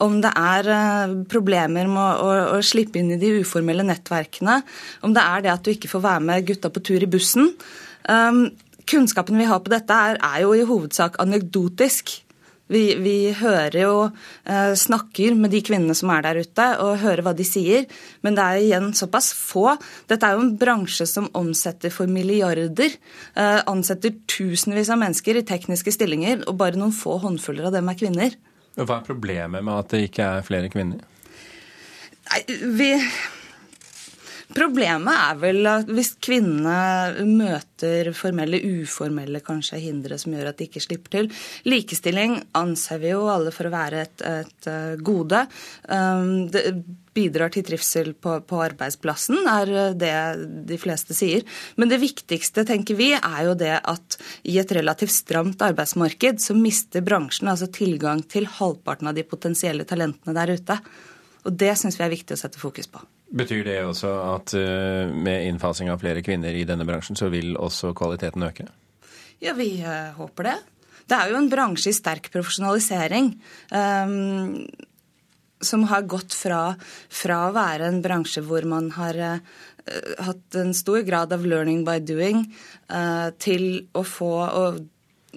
om 0.05 0.19
det 0.23 0.31
er 0.38 0.69
eh, 0.75 1.15
problemer 1.31 1.89
med 1.91 1.99
å, 1.99 2.07
å, 2.23 2.45
å, 2.57 2.61
slippe 2.63 3.01
inn 3.01 3.11
i 3.15 3.19
de 3.19 3.33
uformelle 3.41 3.83
nettverkene, 3.88 4.61
om 5.03 5.15
det 5.15 5.25
er 5.25 5.45
det 5.45 5.53
at 5.53 5.65
du 5.65 5.73
ikke 5.73 5.91
får 5.91 6.05
være 6.05 6.25
med 6.29 6.47
gutta 6.47 6.71
på 6.71 6.83
tur 6.85 7.03
i 7.03 7.09
bussen. 7.09 7.51
Um, 8.07 8.45
kunnskapen 8.89 9.38
vi 9.39 9.48
har 9.50 9.62
på 9.63 9.72
dette, 9.74 9.93
er, 9.93 10.17
er 10.17 10.41
jo 10.46 10.55
i 10.58 10.65
hovedsak 10.67 11.19
anekdotisk. 11.22 12.17
Vi, 12.69 12.84
vi, 13.01 13.31
hører 13.34 13.77
jo 13.81 13.93
eh, 14.46 14.75
snakker 14.77 15.34
med 15.34 15.50
de 15.55 15.62
kvinnene 15.65 15.96
som 15.98 16.12
er 16.13 16.22
der 16.27 16.38
ute, 16.43 16.67
og 16.84 17.00
hører 17.01 17.24
hva 17.25 17.34
de 17.34 17.46
sier. 17.48 17.88
Men 18.22 18.38
det 18.38 18.46
er 18.46 18.62
igjen 18.62 18.91
såpass 18.98 19.31
få. 19.34 19.72
Dette 20.10 20.27
er 20.27 20.38
jo 20.38 20.43
en 20.46 20.53
bransje 20.62 21.08
som 21.10 21.31
omsetter 21.38 21.93
for 21.93 22.12
milliarder. 22.12 22.93
Eh, 23.34 23.62
ansetter 23.69 24.13
tusenvis 24.29 24.93
av 24.93 25.01
mennesker 25.01 25.41
i 25.41 25.46
tekniske 25.50 25.96
stillinger, 25.98 26.46
og 26.46 26.60
bare 26.62 26.77
noen 26.77 26.93
få 26.93 27.17
håndfuller 27.24 27.72
av 27.72 27.79
dem 27.79 27.89
er 27.89 27.98
kvinner. 27.98 28.38
Hva 28.77 29.00
er 29.00 29.08
problemet 29.08 29.65
med 29.65 29.74
at 29.74 29.89
det 29.96 30.05
ikke 30.12 30.29
er 30.38 30.46
flere 30.46 30.69
kvinner? 30.69 31.01
Nei, 32.29 32.43
vi 32.77 32.93
Problemet 34.50 35.13
er 35.13 35.36
vel 35.38 35.68
at 35.70 35.89
hvis 35.94 36.15
kvinnene 36.25 37.25
møter 37.27 38.10
formelle, 38.18 38.58
uformelle 38.82 39.44
kanskje 39.46 39.77
hindre 39.84 40.18
som 40.18 40.34
gjør 40.34 40.50
at 40.50 40.58
de 40.58 40.65
ikke 40.65 40.82
slipper 40.82 41.13
til. 41.13 41.29
Likestilling 41.70 42.39
anser 42.58 43.03
vi 43.03 43.12
jo 43.12 43.27
alle 43.29 43.53
for 43.53 43.70
å 43.70 43.74
være 43.74 44.00
et, 44.08 44.24
et 44.25 44.70
eh, 44.72 44.96
gode. 45.06 45.44
Um, 45.86 46.48
det 46.50 46.63
bidrar 47.13 47.53
til 47.53 47.68
trivsel 47.68 48.15
på, 48.18 48.39
på, 48.50 48.62
arbeidsplassen, 48.63 49.38
er 49.51 49.94
det 50.00 50.15
de 50.72 50.82
fleste 50.82 51.13
sier. 51.18 51.46
Men 51.77 51.94
det 51.94 52.01
viktigste, 52.01 52.65
tenker 52.65 52.98
vi, 52.98 53.12
er 53.20 53.44
jo 53.51 53.53
det 53.60 53.75
at 53.77 54.18
i 54.50 54.58
et 54.62 54.74
relativt 54.79 55.13
stramt 55.13 55.62
arbeidsmarked 55.70 56.41
så 56.41 56.58
mister 56.58 57.06
bransjen 57.06 57.51
altså 57.53 57.70
tilgang 57.75 58.25
til 58.25 58.50
halvparten 58.50 59.12
av 59.12 59.18
de 59.20 59.27
potensielle 59.29 59.86
talentene 59.86 60.38
der 60.41 60.58
ute. 60.58 60.82
Og 61.46 61.53
det 61.53 61.75
syns 61.77 62.01
vi 62.01 62.08
er 62.08 62.15
viktig 62.18 62.34
å 62.34 62.44
sette 62.48 62.62
fokus 62.62 62.89
på. 62.89 63.06
Betyr 63.29 63.62
det 63.67 63.77
også 63.86 64.09
at 64.25 64.53
uh, 64.57 65.12
med 65.13 65.45
innfasing 65.51 65.91
av 65.93 66.01
flere 66.01 66.24
kvinner 66.25 66.55
i 66.55 66.65
denne 66.65 66.88
bransjen, 66.88 67.17
så 67.19 67.29
vil 67.29 67.53
også 67.59 67.93
kvaliteten 67.98 68.45
øke? 68.48 68.65
Ja, 69.43 69.53
vi 69.57 69.75
uh, 69.86 70.15
håper 70.17 70.50
det. 70.50 70.57
Det 71.09 71.17
er 71.17 71.31
jo 71.31 71.38
en 71.38 71.50
bransje 71.51 71.91
i 71.91 71.98
sterk 71.98 72.31
profesjonalisering. 72.33 73.33
Um, 73.69 74.65
som 75.62 75.83
har 75.91 76.07
gått 76.09 76.33
fra, 76.33 76.74
fra, 77.12 77.39
å 77.50 77.53
være 77.53 77.89
en 77.91 78.00
bransje 78.01 78.41
hvor 78.48 78.65
man 78.69 78.89
har 78.95 79.17
uh, 79.19 79.57
hatt 80.25 80.57
en 80.57 80.74
stor 80.77 81.03
grad 81.05 81.33
av 81.36 81.45
learning 81.45 81.83
by 81.86 82.00
doing, 82.05 82.43
til 83.41 83.63
å 83.98 84.01
få 84.05 84.33
og, 84.45 84.79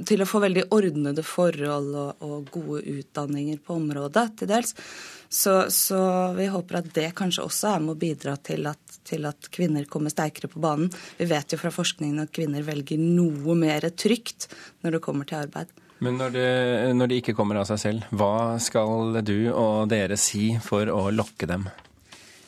til 0.09 0.23
å 0.23 0.29
få 0.29 0.41
veldig 0.43 0.67
ordnede 0.75 1.25
forhold 1.27 1.91
og, 1.95 2.25
og, 2.25 2.49
gode 2.53 2.83
utdanninger 2.99 3.61
på 3.65 3.77
området, 3.79 4.25
til 4.41 4.51
dels. 4.51 4.75
Så, 5.33 5.55
så, 5.73 6.01
vi 6.37 6.49
håper 6.53 6.83
at 6.83 6.91
det 6.97 7.09
kanskje 7.17 7.47
også 7.47 7.71
er 7.71 7.85
med 7.85 7.95
å 7.95 8.01
bidra 8.01 8.37
til 8.45 8.67
at, 8.69 8.99
til 9.09 9.25
at, 9.31 9.49
kvinner 9.53 9.87
kommer 9.89 10.13
sterkere 10.13 10.51
på 10.53 10.61
banen. 10.63 10.91
Vi 11.17 11.29
vet 11.31 11.55
jo 11.55 11.61
fra 11.61 11.73
forskningen 11.73 12.27
at 12.27 12.35
kvinner 12.35 12.67
velger 12.67 13.01
noe 13.01 13.57
mer 13.57 13.89
trygt 13.97 14.51
når 14.85 14.99
det 14.99 15.05
kommer 15.07 15.29
til 15.29 15.41
arbeid. 15.45 15.73
Men 16.03 16.19
når 16.19 16.35
det, 16.35 16.51
når 16.99 17.09
det 17.09 17.23
ikke 17.23 17.37
kommer 17.39 17.61
av 17.61 17.69
seg 17.71 17.79
selv, 17.79 18.11
hva 18.11 18.59
skal 18.61 19.23
du 19.23 19.53
og 19.55 19.87
dere 19.93 20.19
si 20.19 20.51
for 20.61 20.91
å 20.91 21.07
lokke 21.15 21.47
dem? 21.47 21.69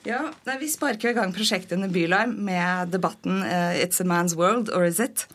Ja, 0.04 0.20
nei, 0.44 0.58
Vi 0.61 0.68
sparker 0.68 1.14
i 1.14 1.16
gang 1.16 1.32
prosjektet 1.32 1.78
under 1.78 1.88
Bylarm 1.88 2.34
med 2.44 2.90
debatten 2.92 3.40
uh, 3.40 3.73
'It's 3.73 4.02
a 4.02 4.04
man's 4.04 4.37
world, 4.37 4.68
or 4.68 4.84
is 4.84 5.00
it?' 5.00 5.26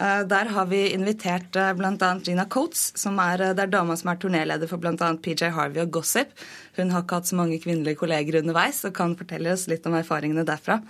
Eh, 0.00 0.20
der 0.24 0.48
har 0.48 0.66
vi 0.66 0.80
invitert 0.94 1.56
eh, 1.56 1.72
bl.a. 1.76 2.10
Gina 2.24 2.46
Coates, 2.48 2.92
som 2.96 3.18
er, 3.20 3.42
eh, 3.44 3.54
det 3.56 3.66
er 3.66 3.72
dama 3.74 3.96
som 4.00 4.08
er 4.08 4.20
turnéleder 4.22 4.70
for 4.70 4.80
bl.a. 4.80 4.96
PJ 4.96 5.50
Harvey 5.52 5.82
og 5.82 5.90
Gossip. 5.92 6.32
Hun 6.78 6.94
har 6.94 7.04
ikke 7.04 7.18
hatt 7.18 7.28
så 7.28 7.36
mange 7.36 7.58
kvinnelige 7.60 8.00
kolleger 8.00 8.40
underveis 8.40 8.80
og 8.88 8.94
kan 8.96 9.12
fortelle 9.18 9.52
oss 9.52 9.66
litt 9.68 9.84
om 9.90 9.98
erfaringene 9.98 10.46
derfra. 10.48 10.80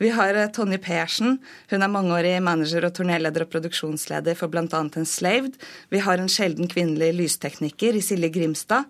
Vi 0.00 0.08
har 0.16 0.32
Tonje 0.56 0.78
Persen. 0.80 1.36
Hun 1.68 1.84
er 1.84 1.92
mangeårig 1.92 2.38
manager 2.40 2.86
og 2.88 2.94
turnéleder 2.96 3.44
og 3.44 3.50
produksjonsleder 3.52 4.38
for 4.38 4.48
bl.a. 4.48 4.64
Enslaved. 4.88 5.60
Vi 5.92 6.00
har 6.00 6.16
en 6.16 6.32
sjelden 6.32 6.70
kvinnelig 6.72 7.12
lystekniker 7.18 7.98
i 7.98 8.04
Silje 8.04 8.32
Grimstad. 8.32 8.88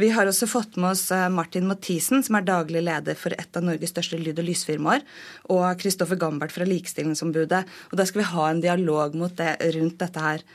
Vi 0.00 0.10
har 0.14 0.28
også 0.28 0.48
fått 0.50 0.78
med 0.80 0.92
oss 0.94 1.06
eh, 1.14 1.28
Martin 1.32 1.66
Mathisen, 1.68 2.22
som 2.24 2.38
er 2.38 2.46
daglig 2.48 2.84
leder 2.84 3.18
for 3.18 3.34
et 3.36 3.58
av 3.58 3.66
Norges 3.66 3.92
største 3.92 4.20
lyd- 4.20 4.40
og 4.40 4.48
lysfirmaer, 4.48 5.04
og 5.52 5.66
Kristoffer 5.82 6.20
Gambert 6.20 6.54
fra 6.54 6.68
Likestillingsombudet. 6.68 7.64
Og 7.90 7.98
da 8.00 8.06
skal 8.08 8.22
vi 8.22 8.30
ha 8.32 8.48
en 8.48 8.62
dialog 8.64 9.18
det, 9.36 9.52
rundt 9.76 10.00
dette 10.00 10.24
her. 10.24 10.46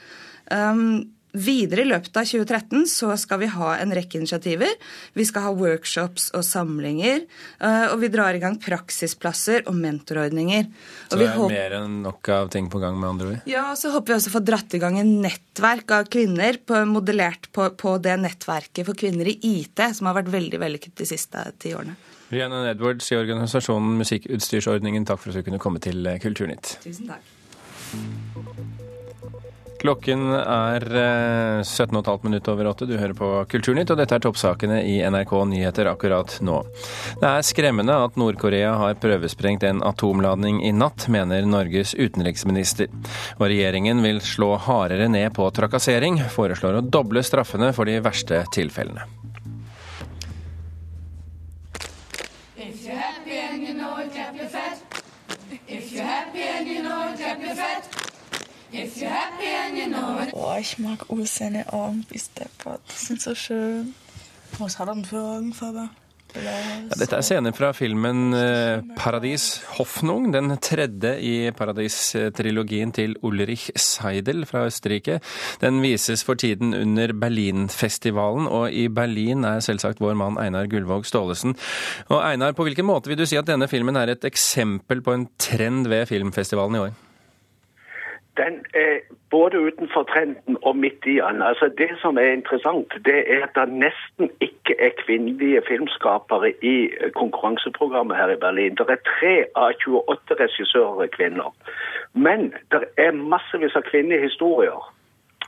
Um, 0.47 1.16
Videre 1.37 1.83
i 1.83 1.87
løpet 1.87 2.15
av 2.17 2.25
2013 2.25 2.87
så 2.89 3.11
skal 3.19 3.41
vi 3.43 3.49
ha 3.53 3.73
en 3.77 3.93
rekke 3.93 4.17
initiativer. 4.19 4.71
Vi 5.17 5.25
skal 5.27 5.45
ha 5.45 5.53
workshops 5.53 6.29
og 6.37 6.45
samlinger. 6.45 7.25
Eh, 7.61 7.85
og 7.91 7.99
vi 8.01 8.09
drar 8.13 8.37
i 8.37 8.41
gang 8.41 8.57
praksisplasser 8.61 9.67
og 9.69 9.77
mentorordninger. 9.77 10.69
Så 11.11 11.19
det 11.19 11.29
er 11.29 11.43
mer 11.51 11.77
enn 11.79 11.99
nok 12.05 12.31
av 12.33 12.49
ting 12.53 12.71
på 12.73 12.81
gang, 12.81 12.97
med 12.97 13.09
andre 13.09 13.29
ord? 13.29 13.49
Ja, 13.49 13.67
og 13.73 13.77
så 13.79 13.91
håper 13.93 14.13
vi 14.13 14.17
også 14.17 14.33
å 14.33 14.37
få 14.39 14.43
dratt 14.47 14.73
i 14.73 14.81
gang 14.81 14.97
en 15.01 15.13
nettverk 15.23 15.93
av 15.99 16.09
kvinner 16.13 16.59
på, 16.63 16.81
modellert 16.89 17.51
på, 17.53 17.69
på, 17.77 17.97
det 18.01 18.17
nettverket 18.23 18.87
for 18.87 18.97
kvinner 18.97 19.29
i 19.29 19.37
IT, 19.53 19.83
som 19.97 20.09
har 20.09 20.17
vært 20.21 20.33
veldig 20.33 20.61
vellykket 20.63 20.97
de 21.03 21.09
siste 21.09 21.45
ti 21.61 21.75
årene. 21.77 21.97
Rihanna 22.27 22.65
Edwards 22.73 23.07
i 23.13 23.19
organisasjonen 23.19 24.01
Musikkutstyrsordningen, 24.01 25.07
takk 25.07 25.21
for 25.21 25.31
at 25.31 25.39
du 25.39 25.47
kunne 25.47 25.61
komme 25.63 25.79
til 25.83 26.09
Kulturnytt. 26.23 26.75
Tusen 26.83 27.13
takk. 27.13 28.85
Klokken 29.81 30.31
er 30.33 30.83
17,5 31.61 32.07
eh, 32.09 32.19
minutter 32.23 32.53
over 32.53 32.69
åtte. 32.71 32.87
Du 32.89 32.95
hører 32.97 33.13
på 33.17 33.29
Kulturnytt, 33.51 33.91
og 33.93 33.99
dette 33.99 34.17
er 34.17 34.23
toppsakene 34.23 34.79
i 34.87 34.97
NRK 35.05 35.33
Nyheter 35.51 35.89
akkurat 35.91 36.39
nå. 36.41 36.63
Det 37.21 37.29
er 37.29 37.45
skremmende 37.45 37.97
at 38.07 38.17
Nord-Korea 38.19 38.73
har 38.81 38.97
prøvesprengt 39.01 39.65
en 39.67 39.83
atomladning 39.85 40.63
i 40.65 40.73
natt, 40.73 41.07
mener 41.13 41.45
Norges 41.45 41.93
utenriksminister. 41.97 42.89
Og 43.37 43.47
regjeringen 43.51 44.01
vil 44.05 44.21
slå 44.25 44.55
hardere 44.65 45.09
ned 45.13 45.29
på 45.37 45.49
trakassering, 45.53 46.23
foreslår 46.33 46.81
å 46.81 46.85
doble 46.85 47.25
straffene 47.25 47.73
for 47.77 47.89
de 47.89 47.99
verste 48.03 48.43
tilfellene. 48.55 49.05
Boah, 60.31 60.57
ich 60.59 60.77
mag 60.79 61.09
Uwe 61.09 61.25
seine 61.25 61.71
Augen 61.71 62.05
wie 62.09 62.19
Steppert. 62.19 62.81
Die 62.89 63.05
sind 63.05 63.21
so 63.21 63.35
schön. 63.35 63.93
Was 64.59 64.79
hat 64.79 64.87
han 64.87 65.03
für 65.05 65.19
Augenfarbe? 65.19 65.89
Ja, 66.35 66.95
dette 66.99 67.15
er 67.15 67.23
scener 67.23 67.53
fra 67.55 67.71
filmen 67.73 68.33
eh, 68.33 68.81
'Paradis 68.95 69.63
Hoffnung', 69.77 70.31
den 70.31 70.57
tredje 70.61 71.15
i 71.23 71.51
Paradis-trilogien 71.51 72.91
til 72.91 73.15
Ulrich 73.21 73.71
Seidel 73.75 74.45
fra 74.45 74.65
Østerrike. 74.67 75.19
Den 75.61 75.81
vises 75.81 76.23
for 76.23 76.35
tiden 76.35 76.75
under 76.75 77.13
Berlinfestivalen, 77.13 78.47
og 78.47 78.71
i 78.71 78.87
Berlin 78.87 79.47
er 79.47 79.63
selvsagt 79.63 80.03
vår 80.03 80.13
mann 80.19 80.37
Einar 80.37 80.67
Gullvåg 80.67 81.05
Staalesen. 81.05 81.55
Og 82.09 82.21
Einar, 82.21 82.51
på 82.51 82.67
hvilken 82.67 82.85
måte 82.85 83.09
vil 83.09 83.17
du 83.17 83.25
si 83.25 83.39
at 83.39 83.47
denne 83.47 83.67
filmen 83.71 83.95
er 83.95 84.13
et 84.13 84.27
eksempel 84.27 85.01
på 85.01 85.15
en 85.15 85.27
trend 85.39 85.87
ved 85.87 86.05
filmfestivalen 86.11 86.75
i 86.75 86.85
år? 86.85 86.95
den 88.37 88.53
er 88.73 88.93
både 89.29 89.59
utenfor 89.59 90.03
trenden 90.03 90.57
og 90.61 90.75
midt 90.77 91.05
i 91.05 91.15
den. 91.15 91.41
Altså 91.41 91.71
Det 91.77 91.89
som 92.01 92.17
er 92.17 92.31
interessant, 92.31 92.93
det 93.05 93.19
er 93.33 93.43
at 93.43 93.55
det 93.55 93.73
nesten 93.73 94.31
ikke 94.41 94.75
er 94.79 94.89
kvinnelige 95.05 95.61
filmskapere 95.67 96.51
i 96.63 96.89
konkurranseprogrammet 97.15 98.17
her 98.17 98.29
i 98.29 98.41
Berlin. 98.45 98.75
Det 98.75 98.89
er 98.89 99.07
tre 99.19 99.35
av 99.55 99.71
28 99.85 100.35
regissører 100.43 101.07
kvinner. 101.07 101.49
Men 102.13 102.53
det 102.71 102.83
er 102.97 103.11
massevis 103.11 103.75
av 103.75 103.81
kvinnehistorier. 103.91 104.93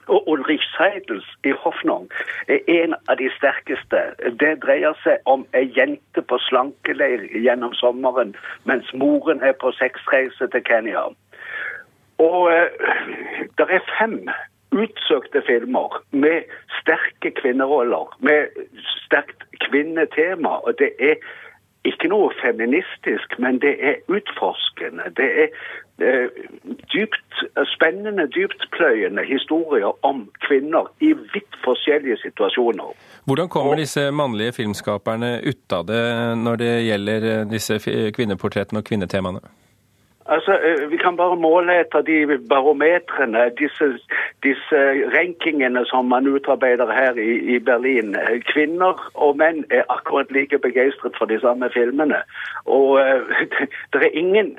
Og 0.10 0.30
Ulrich 0.30 0.64
Seidels 0.78 1.28
i 1.44 1.52
Hoffnung 1.64 2.10
er 2.48 2.60
en 2.68 2.96
av 3.08 3.18
de 3.18 3.30
sterkeste. 3.38 4.00
Det 4.42 4.54
dreier 4.64 4.98
seg 5.04 5.22
om 5.26 5.46
ei 5.54 5.68
jente 5.78 6.22
på 6.22 6.40
slankeleir 6.48 7.28
gjennom 7.46 7.76
sommeren 7.78 8.34
mens 8.66 8.90
moren 8.94 9.44
er 9.46 9.54
på 9.62 9.72
sexreise 9.78 10.48
til 10.48 10.66
Kenya. 10.66 11.06
Og 12.20 12.52
eh, 12.54 12.70
det 13.58 13.68
er 13.70 13.92
fem 14.00 14.30
utsøkte 14.72 15.42
filmer 15.48 16.02
med 16.12 16.42
sterke 16.82 17.32
kvinneroller, 17.42 18.18
med 18.20 18.48
sterkt 19.06 19.44
kvinnetema. 19.66 20.50
Og 20.68 20.74
det 20.80 20.92
er 21.00 21.16
ikke 21.88 22.10
noe 22.12 22.32
feministisk, 22.44 23.38
men 23.40 23.62
det 23.64 23.76
er 23.80 24.02
utforskende. 24.12 25.06
Det 25.18 25.30
er 25.44 25.48
eh, 26.04 26.28
dypt 26.94 27.44
spennende, 27.74 28.28
dyptpløyende 28.36 29.24
historier 29.26 29.92
om 30.06 30.26
kvinner 30.48 30.92
i 31.00 31.14
vidt 31.34 31.56
forskjellige 31.64 32.18
situasjoner. 32.26 32.92
Hvordan 33.26 33.50
kommer 33.50 33.80
disse 33.80 34.12
mannlige 34.12 34.58
filmskaperne 34.60 35.40
ut 35.46 35.78
av 35.80 35.88
det 35.88 36.04
når 36.44 36.62
det 36.64 36.74
gjelder 36.90 37.32
eh, 37.32 37.48
disse 37.56 37.80
kvinneportrettene 38.16 38.84
og 38.84 38.92
kvinnetemaene? 38.92 39.42
Altså, 40.34 40.54
eh, 40.66 40.92
Vi 40.92 40.98
kan 40.98 41.18
bare 41.18 41.36
måle 41.36 41.80
etter 41.80 42.02
de 42.02 42.40
barometrene, 42.50 43.50
disse, 43.62 43.86
disse 44.44 44.80
rankingene 45.16 45.86
som 45.86 46.06
man 46.06 46.28
utarbeider 46.28 46.92
her 46.92 47.14
i, 47.14 47.56
i, 47.56 47.60
Berlin. 47.60 48.16
Kvinner 48.52 48.94
og 49.14 49.38
menn 49.38 49.64
er 49.72 49.84
akkurat 49.90 50.32
like 50.32 50.60
begeistret 50.60 51.18
for 51.18 51.26
de 51.26 51.40
samme 51.40 51.70
filmene. 51.74 52.22
Og 52.66 53.00
det, 53.40 53.70
det 53.94 54.02
er 54.04 54.18
ingen 54.24 54.58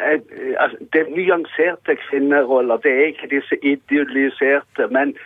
altså, 0.59 0.77
Det 0.93 1.01
er 1.01 1.15
nyanserte 1.17 1.97
kvinneroller. 2.09 2.77
Det 2.77 2.93
er 2.93 3.07
ikke 3.07 3.35
disse 3.37 3.57
idealiserte, 3.63 4.89
men 4.91 5.17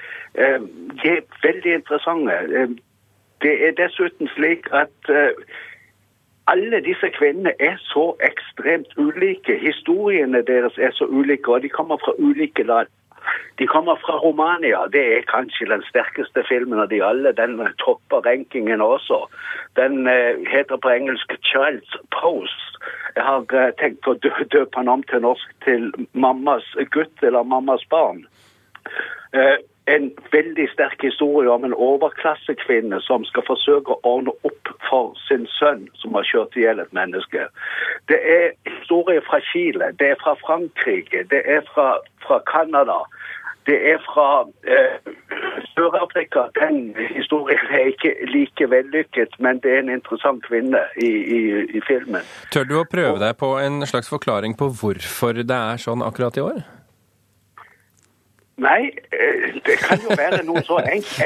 de 1.03 1.09
er 1.17 1.21
veldig 1.43 1.75
interessante. 1.75 2.33
det 3.43 3.55
er 3.67 3.73
dessuten 3.83 4.29
slik 4.29 4.67
at 4.73 5.13
alle 6.47 6.81
disse 6.85 7.09
kvinnene 7.19 7.53
er 7.61 7.77
så 7.81 8.13
ekstremt 8.21 8.93
ulike. 8.99 9.57
Historiene 9.59 10.43
deres 10.47 10.79
er 10.79 10.93
så 10.93 11.05
ulike, 11.05 11.53
og 11.53 11.63
de 11.63 11.69
kommer 11.69 11.97
fra 12.05 12.13
ulike 12.19 12.63
land. 12.63 12.93
De 13.59 13.67
kommer 13.67 13.97
fra 13.97 14.19
Romania. 14.19 14.87
Det 14.93 15.05
er 15.17 15.31
kanskje 15.31 15.71
den 15.71 15.83
sterkeste 15.89 16.45
filmen 16.49 16.81
av 16.81 16.89
de 16.89 17.01
alle. 17.05 17.33
Den 17.33 17.57
topper 17.81 18.27
rankingen 18.27 18.81
også. 18.81 19.25
Den 19.77 20.09
eh, 20.09 20.37
heter 20.53 20.77
på 20.77 20.89
engelsk 20.89 21.33
'Child's 21.33 21.97
Pose'. 22.17 22.79
Jeg 23.17 23.25
har 23.25 23.45
eh, 23.55 23.73
tenkt 23.81 24.09
å 24.09 24.19
døpe 24.53 24.75
den 24.77 24.89
om 24.89 25.03
til 25.03 25.21
norsk 25.21 25.55
til 25.65 25.93
'Mammas 26.13 26.67
gutt' 26.97 27.23
eller 27.23 27.43
'Mammas 27.43 27.87
barn'. 27.95 28.27
En 29.87 30.11
veldig 30.33 30.65
sterk 30.73 31.03
historie 31.05 31.51
om 31.51 31.65
en 31.65 31.75
overklassekvinne 31.75 33.01
som 33.05 33.25
skal 33.29 33.45
forsøke 33.45 33.93
å 33.93 34.01
ordne 34.09 34.33
opp 34.49 34.71
for 34.89 35.13
sin 35.29 35.45
sønn 35.59 35.87
som 36.01 36.17
har 36.17 36.25
kjørt 36.29 36.57
i 36.57 36.65
hjel 36.65 36.81
et 36.81 36.95
menneske. 36.97 37.49
Det 38.09 38.21
er 38.37 38.47
historier 38.71 39.25
fra 39.29 39.43
Chile, 39.53 39.93
det 40.01 40.15
er 40.15 40.21
fra 40.23 40.37
Frankrike, 40.41 41.27
det 41.29 41.43
er 41.45 41.61
fra, 41.75 41.99
fra 42.25 42.41
Canada. 42.49 43.03
Det 43.67 43.77
er 43.93 44.01
fra 44.05 44.45
eh, 44.69 45.13
Sør-Afrika. 45.73 46.49
Den 46.61 46.97
historien 47.17 47.65
er 47.73 47.93
ikke 47.93 48.13
like 48.29 48.71
vellykket, 48.71 49.39
men 49.39 49.61
det 49.65 49.73
er 49.73 49.85
en 49.85 49.93
interessant 49.97 50.45
kvinne 50.45 50.83
i, 51.01 51.09
i, 51.09 51.41
i 51.79 51.81
filmen. 51.89 52.25
Tør 52.53 52.69
du 52.69 52.77
å 52.81 52.85
prøve 52.89 53.17
deg 53.23 53.37
på 53.41 53.55
en 53.61 53.81
slags 53.89 54.13
forklaring 54.13 54.57
på 54.61 54.69
hvorfor 54.81 55.41
det 55.41 55.61
er 55.61 55.81
sånn 55.81 56.05
akkurat 56.05 56.37
i 56.37 56.45
år? 56.45 56.61
Nei, 58.57 58.91
eh, 59.11 59.55
det 59.67 59.77
kan 59.83 59.99
jo 59.99 60.15
være 60.15 60.45
noe 60.47 60.61
så 60.63 60.77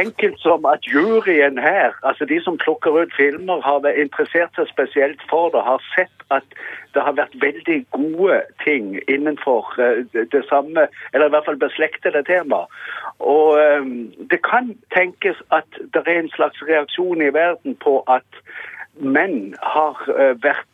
enkelt 0.00 0.38
som 0.40 0.64
at 0.64 0.86
juryen 0.88 1.58
her, 1.60 1.92
altså 2.02 2.24
de 2.24 2.38
som 2.40 2.56
plukker 2.56 2.96
ut 3.02 3.12
filmer, 3.16 3.60
har 3.60 3.84
interessert 3.90 4.56
seg 4.56 4.70
spesielt 4.70 5.20
for 5.28 5.52
det, 5.52 5.60
har 5.66 5.84
sett 5.92 6.24
at 6.32 6.56
det 6.96 7.04
har 7.04 7.18
vært 7.20 7.36
veldig 7.42 7.78
gode 7.92 8.40
ting 8.64 8.96
innenfor 9.12 9.68
eh, 9.76 10.08
det 10.32 10.42
samme, 10.48 10.88
eller 11.12 11.28
i 11.28 11.36
hvert 11.36 11.44
fall 11.44 11.60
beslektede 11.60 12.24
tema. 12.24 12.64
Og 13.20 13.60
eh, 13.60 13.84
det 14.32 14.40
kan 14.48 14.72
tenkes 14.96 15.36
at 15.52 15.68
det 15.92 16.06
er 16.06 16.22
en 16.22 16.32
slags 16.32 16.64
reaksjon 16.64 17.20
i 17.20 17.32
verden 17.36 17.76
på 17.84 18.00
at 18.08 18.44
menn 18.96 19.52
har 19.62 20.00
vært, 20.42 20.64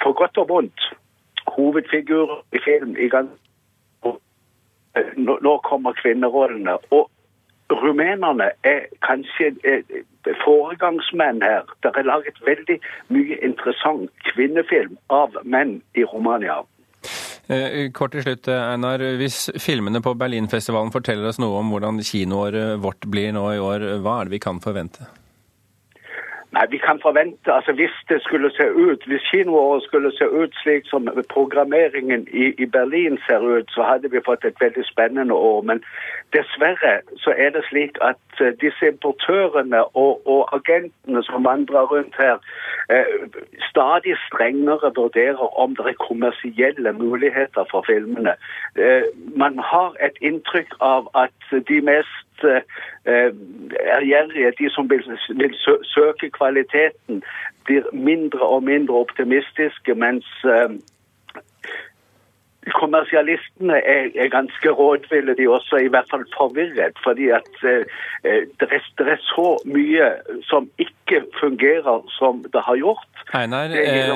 for 0.00 0.16
godt 0.16 0.40
og 0.40 0.48
vondt, 0.48 0.92
hovedfigurer 1.52 2.40
i 2.56 2.62
film 2.64 2.96
i 2.96 3.12
ganske 3.12 3.44
nå 5.16 5.58
kommer 5.66 5.96
kvinnerollene. 6.00 6.78
Og 6.90 7.10
rumenerne 7.70 8.50
er 8.64 8.86
kanskje 9.06 9.52
foregangsmenn 10.44 11.42
her. 11.42 11.66
Det 11.82 11.92
er 11.94 12.08
laget 12.08 12.40
veldig 12.46 12.78
mye 13.14 13.40
interessant 13.42 14.10
kvinnefilm 14.32 14.96
av 15.10 15.36
menn 15.44 15.80
i 15.94 16.06
Romania. 16.06 16.62
Eh, 17.46 17.92
kort 17.94 18.16
til 18.16 18.24
slutt, 18.24 18.48
Einar. 18.50 19.02
Hvis 19.20 19.44
filmene 19.62 20.02
på 20.02 20.16
Berlinfestivalen 20.18 20.90
forteller 20.94 21.30
oss 21.30 21.38
noe 21.38 21.60
om 21.60 21.70
hvordan 21.70 22.02
kinoåret 22.02 22.80
vårt 22.82 23.06
blir 23.06 23.30
nå 23.36 23.46
i 23.54 23.62
år, 23.62 23.86
hva 24.02 24.20
er 24.20 24.26
det 24.26 24.34
vi 24.34 24.42
kan 24.42 24.58
forvente? 24.62 25.06
Nei, 26.52 26.66
vi 26.70 26.78
kan 26.78 27.00
forvente, 27.02 27.52
altså 27.52 27.72
Hvis 27.72 27.90
det 28.08 28.22
skulle 28.22 28.50
se 28.50 28.66
ut, 28.72 29.06
hvis 29.06 29.22
kinoåret 29.30 29.82
skulle 29.82 30.12
se 30.18 30.26
ut 30.28 30.54
slik 30.62 30.82
som 30.86 31.08
programmeringen 31.28 32.28
i, 32.30 32.44
i, 32.62 32.66
Berlin 32.66 33.18
ser 33.26 33.38
ut, 33.38 33.70
så 33.70 33.82
hadde 33.82 34.10
vi 34.10 34.20
fått 34.24 34.44
et 34.44 34.60
veldig 34.60 34.84
spennende 34.86 35.34
år. 35.34 35.62
Men 35.62 35.82
dessverre 36.32 36.94
så 37.16 37.34
er 37.36 37.50
det 37.50 37.64
slik 37.68 37.98
at 38.00 38.22
uh, 38.40 38.46
disse 38.64 38.86
importørene 38.92 39.84
og, 39.84 40.12
og, 40.26 40.42
agentene 40.58 41.22
som 41.22 41.44
vandrer 41.44 41.90
rundt 41.92 42.14
her, 42.18 42.36
eh, 42.90 43.06
stadig 43.70 44.16
strengere 44.26 44.92
vurderer 44.96 45.58
om 45.62 45.76
det 45.76 45.86
er 45.86 46.04
kommersielle 46.08 46.92
muligheter 46.92 47.64
for 47.70 47.84
filmene. 47.86 48.34
Eh, 48.76 49.04
man 49.36 49.58
har 49.58 49.96
et 50.00 50.16
inntrykk 50.20 50.78
av 50.80 51.10
at 51.14 51.66
de 51.68 51.80
mest 51.80 52.25
ærgjerrige, 53.96 54.52
de 54.58 54.70
som 54.70 54.90
vil, 54.90 55.02
vil 55.28 55.54
søke 55.82 56.30
kvaliteten, 56.30 57.22
blir 57.64 57.82
mindre 57.92 58.40
og 58.40 58.62
mindre 58.62 58.94
optimistiske, 58.94 59.94
mens 59.94 60.26
kommersialistene 62.74 63.78
er, 63.78 64.08
er, 64.14 64.28
ganske 64.32 64.70
rådville, 64.70 65.34
de 65.38 65.48
også, 65.48 65.78
i 65.84 65.90
hvert 65.92 66.08
fall 66.10 66.24
forvirret. 66.36 66.98
Fordi 67.04 67.28
at 67.34 67.50
eh, 67.62 67.84
det, 68.60 68.68
er, 68.70 68.82
det, 68.98 69.06
er, 69.14 69.20
så 69.22 69.48
mye 69.70 70.08
som 70.48 70.68
ikke 70.82 71.22
fungerer 71.40 72.02
som 72.18 72.42
det 72.52 72.62
har 72.68 72.76
gjort. 72.80 73.06
Einar, 73.34 73.70
eh, 73.70 74.14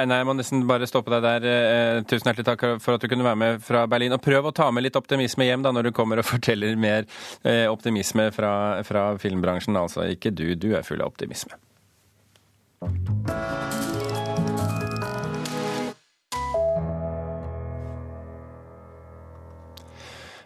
Einar 0.00 0.22
jeg 0.22 0.28
må 0.28 0.36
nesten 0.38 0.66
bare 0.68 0.88
stoppe 0.90 1.14
deg 1.14 1.26
der. 1.26 1.48
Eh, 1.52 2.02
tusen 2.10 2.30
hjertelig 2.30 2.48
takk 2.50 2.66
for 2.82 2.96
at 2.96 3.04
du 3.04 3.10
kunne 3.10 3.26
være 3.26 3.42
med 3.44 3.66
fra 3.66 3.84
Berlin. 3.90 4.16
Og 4.16 4.24
prøv 4.24 4.50
å 4.50 4.54
ta 4.56 4.70
med 4.70 4.86
litt 4.86 4.98
optimisme 4.98 5.46
hjem 5.46 5.66
da 5.66 5.74
når 5.74 5.90
du 5.90 5.96
kommer 5.96 6.22
og 6.22 6.30
forteller 6.34 6.78
mer 6.80 7.06
eh, 7.46 7.68
optimisme 7.70 8.30
fra, 8.34 8.54
fra 8.86 9.12
filmbransjen. 9.22 9.78
Altså 9.78 10.08
ikke 10.10 10.34
du, 10.34 10.48
du 10.58 10.72
er 10.74 10.86
full 10.86 11.02
av 11.02 11.14
optimisme. 11.14 11.54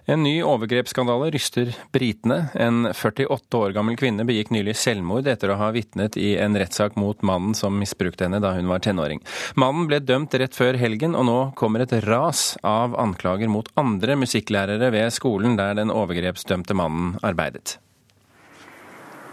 En 0.08 0.22
ny 0.22 0.36
overgrepsskandale 0.46 1.30
ryster 1.34 1.72
britene. 1.90 2.48
En 2.54 2.94
48 2.94 3.58
år 3.58 3.72
gammel 3.74 3.96
kvinne 3.98 4.22
begikk 4.22 4.52
nylig 4.54 4.76
selvmord 4.78 5.26
etter 5.26 5.50
å 5.50 5.56
ha 5.58 5.72
vitnet 5.74 6.14
i 6.14 6.36
en 6.38 6.54
rettssak 6.54 6.94
mot 6.94 7.24
mannen 7.26 7.56
som 7.58 7.74
misbrukte 7.74 8.28
henne 8.28 8.38
da 8.38 8.52
hun 8.54 8.70
var 8.70 8.84
tenåring. 8.86 9.18
Mannen 9.58 9.88
ble 9.90 9.98
dømt 9.98 10.36
rett 10.38 10.54
før 10.54 10.78
helgen, 10.78 11.18
og 11.18 11.26
nå 11.26 11.40
kommer 11.58 11.82
et 11.82 11.96
ras 12.06 12.52
av 12.62 12.94
anklager 13.02 13.50
mot 13.50 13.66
andre 13.74 14.14
musikklærere 14.22 14.92
ved 14.94 15.10
skolen 15.10 15.58
der 15.58 15.74
den 15.74 15.90
overgrepsdømte 15.90 16.78
mannen 16.78 17.18
arbeidet. 17.26 17.80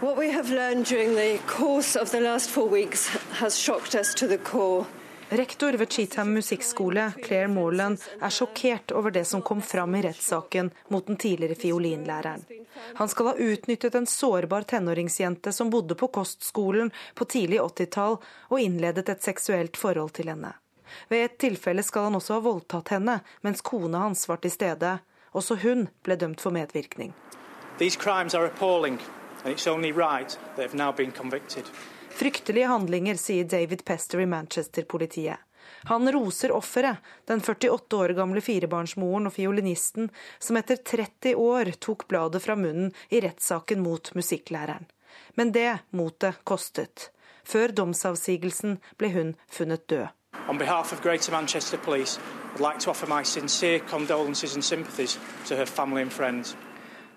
What 0.02 0.18
we 0.18 0.32
have 0.32 0.50
learned 0.50 0.86
during 0.90 1.14
the 1.14 1.38
course 1.46 1.94
of 1.94 2.10
the 2.10 2.20
last 2.20 2.50
four 2.50 2.66
weeks 2.68 3.06
has 3.38 3.54
shocked 3.56 3.94
us 3.94 4.12
to 4.14 4.26
the. 4.26 4.42
Rektor 5.34 5.72
ved 5.72 5.92
Cheatham 5.92 6.32
musikkskole, 6.32 7.12
Claire 7.24 7.48
Morland, 7.48 7.98
er 8.20 8.30
sjokkert 8.30 8.92
over 8.94 9.10
det 9.10 9.24
som 9.24 9.42
kom 9.42 9.62
fram 9.62 9.94
i 9.94 10.02
rettssaken 10.02 10.68
mot 10.88 11.06
den 11.06 11.16
tidligere 11.16 11.54
fiolinlæreren. 11.58 12.44
Han 12.94 13.08
skal 13.08 13.26
ha 13.26 13.34
utnyttet 13.34 13.94
en 13.94 14.06
sårbar 14.06 14.62
tenåringsjente 14.62 15.52
som 15.52 15.70
bodde 15.70 15.94
på 15.98 16.06
kostskolen 16.06 16.92
på 17.14 17.24
tidlig 17.24 17.58
80-tall, 17.60 18.20
og 18.48 18.60
innledet 18.60 19.08
et 19.08 19.26
seksuelt 19.26 19.76
forhold 19.76 20.14
til 20.14 20.30
henne. 20.30 20.52
Ved 21.10 21.24
et 21.24 21.34
tilfelle 21.42 21.82
skal 21.82 22.06
han 22.06 22.20
også 22.20 22.38
ha 22.38 22.44
voldtatt 22.44 22.94
henne, 22.94 23.18
mens 23.42 23.64
kona 23.66 24.04
hans 24.04 24.28
var 24.30 24.38
til 24.38 24.54
stede. 24.54 25.00
Også 25.34 25.58
hun 25.66 25.88
ble 26.06 26.14
dømt 26.14 26.46
for 26.46 26.54
medvirkning. 26.54 27.10
These 27.82 27.98
crimes 27.98 28.38
are 28.38 28.46
appalling, 28.46 29.02
and 29.42 29.50
it's 29.50 29.66
only 29.66 29.90
right 29.90 30.38
they 30.54 30.62
have 30.62 30.78
now 30.78 30.92
been 30.92 31.10
convicted. 31.10 31.66
Fryktelige 32.14 32.66
handlinger, 32.66 33.14
sier 33.18 33.44
David 33.44 33.84
Pester 33.84 34.20
i 34.20 34.26
Manchester-politiet. 34.26 35.36
Han 35.84 36.12
roser 36.12 36.52
offeret, 36.52 36.96
den 37.26 37.40
48 37.40 37.96
år 37.96 38.08
gamle 38.14 38.40
firebarnsmoren 38.40 39.26
og 39.26 39.34
fiolinisten, 39.34 40.10
som 40.38 40.56
etter 40.60 40.78
30 40.78 41.34
år 41.34 41.72
tok 41.82 42.06
bladet 42.08 42.44
fra 42.44 42.54
munnen 42.54 42.92
i 43.10 43.18
rettssaken 43.24 43.82
mot 43.82 44.12
musikklæreren. 44.14 44.86
Men 45.34 45.50
det 45.52 45.80
motet 45.90 46.38
kostet. 46.44 47.10
Før 47.44 47.74
domsavsigelsen 47.74 48.78
ble 48.96 49.10
hun 49.16 49.34
funnet 49.50 49.88
død. 49.90 50.06
On 50.48 50.58
behalf 50.58 50.92
of 50.92 51.02
Greater 51.02 51.32
Manchester 51.32 51.78
Police, 51.78 52.20
I'd 52.54 52.62
like 52.62 52.78
to 52.78 52.90
offer 52.90 53.10
my 53.10 53.24
sincere 53.24 53.80
condolences 53.90 54.54
and 54.54 54.64
sympathies 54.64 55.18
to 55.48 55.56
her 55.56 55.66
family 55.66 56.02
and 56.02 56.12
friends. 56.12 56.56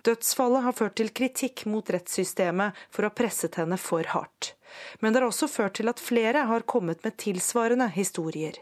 Dødsfallet 0.02 0.64
har 0.64 0.74
ført 0.74 0.96
til 0.98 1.14
kritikk 1.14 1.66
mot 1.70 1.90
rettssystemet 1.90 2.78
for 2.90 3.04
å 3.04 3.12
ha 3.12 3.16
presset 3.16 3.62
henne 3.62 3.78
for 3.78 4.08
hardt. 4.08 4.57
Men 5.00 5.14
det 5.14 5.22
har 5.22 5.28
også 5.30 5.50
ført 5.52 5.78
til 5.80 5.92
at 5.92 6.04
flere 6.04 6.48
har 6.50 6.66
kommet 6.70 7.04
med 7.04 7.18
tilsvarende 7.18 7.90
historier. 7.96 8.58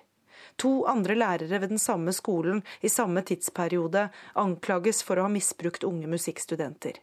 To 0.61 0.85
andre 0.87 1.15
lærere 1.15 1.59
ved 1.59 1.69
den 1.73 1.81
samme 1.81 2.13
skolen 2.13 2.63
i 2.81 2.89
samme 2.89 3.21
tidsperiode 3.27 4.07
anklages 4.39 5.03
for 5.03 5.19
å 5.19 5.27
ha 5.27 5.31
misbrukt 5.31 5.83
unge 5.83 6.07
musikkstudenter. 6.07 7.01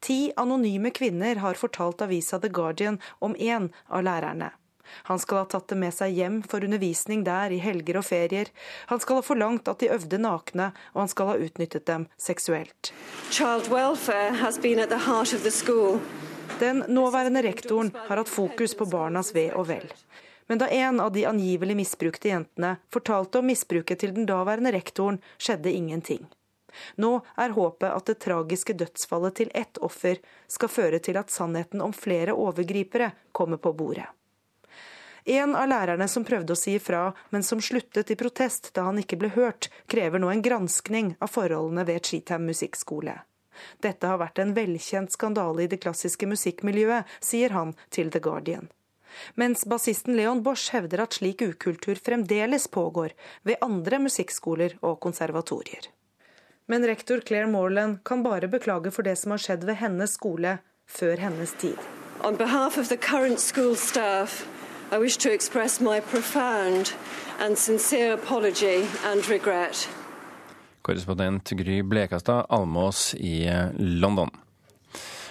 Ti 0.00 0.32
anonyme 0.36 0.90
kvinner 0.90 1.40
har 1.40 1.54
fortalt 1.54 2.02
avisa 2.02 2.40
The 2.40 2.50
Guardian 2.52 2.98
om 3.18 3.36
én 3.36 3.70
av 3.88 4.04
lærerne. 4.04 4.50
Han 4.90 5.18
skal 5.18 5.38
ha 5.38 5.44
tatt 5.44 5.68
det 5.70 5.78
med 5.78 5.94
seg 5.94 6.16
hjem 6.18 6.40
for 6.42 6.64
undervisning 6.66 7.22
der 7.24 7.54
i 7.54 7.60
helger 7.62 8.00
og 8.00 8.06
ferier. 8.08 8.50
Han 8.90 9.00
skal 9.02 9.20
ha 9.20 9.26
forlangt 9.26 9.70
at 9.70 9.82
de 9.82 9.92
øvde 9.94 10.18
nakne, 10.18 10.72
og 10.94 11.04
han 11.04 11.12
skal 11.12 11.30
ha 11.30 11.38
utnyttet 11.38 11.86
dem 11.86 12.08
seksuelt. 12.18 12.92
Den 16.58 16.84
nåværende 16.88 17.42
rektoren 17.42 17.92
har 17.94 18.16
hatt 18.16 18.28
fokus 18.28 18.74
på 18.74 18.86
barnas 18.90 19.34
ve 19.34 19.46
og 19.54 19.68
vel. 19.68 19.86
Men 20.50 20.58
da 20.58 20.66
en 20.66 21.00
av 21.00 21.12
de 21.12 21.26
angivelig 21.26 21.76
misbrukte 21.78 22.28
jentene 22.28 22.74
fortalte 22.92 23.38
om 23.38 23.46
misbruket 23.46 24.00
til 24.02 24.14
den 24.16 24.26
daværende 24.26 24.72
rektoren, 24.74 25.20
skjedde 25.38 25.72
ingenting. 25.72 26.26
Nå 26.96 27.20
er 27.36 27.54
håpet 27.54 27.90
at 27.90 28.06
det 28.10 28.18
tragiske 28.24 28.74
dødsfallet 28.78 29.36
til 29.38 29.52
ett 29.54 29.78
offer 29.78 30.18
skal 30.50 30.72
føre 30.72 30.98
til 30.98 31.18
at 31.20 31.30
sannheten 31.30 31.82
om 31.84 31.94
flere 31.94 32.34
overgripere 32.34 33.12
kommer 33.32 33.62
på 33.62 33.72
bordet. 33.78 34.08
En 35.24 35.54
av 35.54 35.68
lærerne 35.68 36.08
som 36.08 36.24
prøvde 36.24 36.54
å 36.56 36.58
si 36.58 36.74
ifra, 36.78 37.10
men 37.30 37.44
som 37.46 37.60
sluttet 37.62 38.10
i 38.10 38.16
protest 38.18 38.72
da 38.74 38.88
han 38.88 38.98
ikke 38.98 39.18
ble 39.20 39.30
hørt, 39.36 39.68
krever 39.86 40.18
nå 40.18 40.30
en 40.32 40.42
granskning 40.42 41.14
av 41.20 41.30
forholdene 41.30 41.84
ved 41.86 42.02
Cheatham 42.06 42.48
musikkskole. 42.48 43.20
Dette 43.82 44.06
har 44.06 44.20
vært 44.20 44.38
en 44.42 44.54
velkjent 44.56 45.12
skandale 45.12 45.64
i 45.64 45.70
det 45.70 45.80
klassiske 45.82 46.28
musikkmiljøet, 46.30 47.08
sier 47.20 47.56
han 47.56 47.74
til 47.90 48.10
The 48.10 48.22
Guardian. 48.24 48.70
Mens 49.34 49.64
bassisten 49.66 50.16
Leon 50.16 50.42
Bosch 50.42 50.74
hevder 50.74 51.02
at 51.04 51.16
slik 51.18 51.42
ukultur 51.42 51.98
fremdeles 51.98 52.68
pågår 52.70 53.14
ved 53.42 53.58
andre 53.64 53.98
musikkskoler 54.06 54.76
og 54.82 55.00
konservatorier. 55.02 55.90
Men 56.70 56.86
rektor 56.86 57.20
Claire 57.26 57.50
Morland 57.50 58.04
kan 58.04 58.22
bare 58.22 58.48
beklage 58.48 58.92
for 58.94 59.02
det 59.02 59.16
som 59.18 59.34
har 59.34 59.42
skjedd 59.42 59.66
ved 59.66 59.80
hennes 59.82 60.14
skole 60.14 60.58
før 60.86 61.18
hennes 61.18 61.52
tid. 61.58 61.78
On 62.22 62.36
behalf 62.36 62.78
of 62.78 62.88
the 62.88 62.96
current 62.96 63.40
school 63.40 63.74
staff, 63.76 64.46
I 64.92 64.98
wish 64.98 65.16
to 65.18 65.32
express 65.32 65.80
my 65.80 66.00
profound 66.00 66.92
and 67.40 67.58
sincere 67.58 68.12
apology 68.12 68.86
and 69.04 69.28
regret. 69.28 69.88
Korrespondent 70.82 71.52
Gry 71.58 71.80
Blekastad 71.86 72.46
Almås 72.48 73.14
i 73.14 73.44
London. 73.78 74.30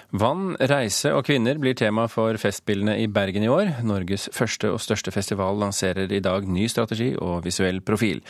Vann, 0.09 0.55
reise 0.57 1.11
og 1.13 1.27
kvinner 1.27 1.59
blir 1.61 1.75
tema 1.77 2.07
for 2.09 2.33
Festspillene 2.41 2.95
i 2.97 3.05
Bergen 3.13 3.43
i 3.45 3.49
år. 3.53 3.75
Norges 3.85 4.25
første 4.33 4.71
og 4.73 4.81
største 4.81 5.13
festival 5.13 5.59
lanserer 5.61 6.09
i 6.09 6.21
dag 6.25 6.47
ny 6.49 6.65
strategi 6.65 7.11
og 7.13 7.43
visuell 7.45 7.77
profil. 7.85 8.23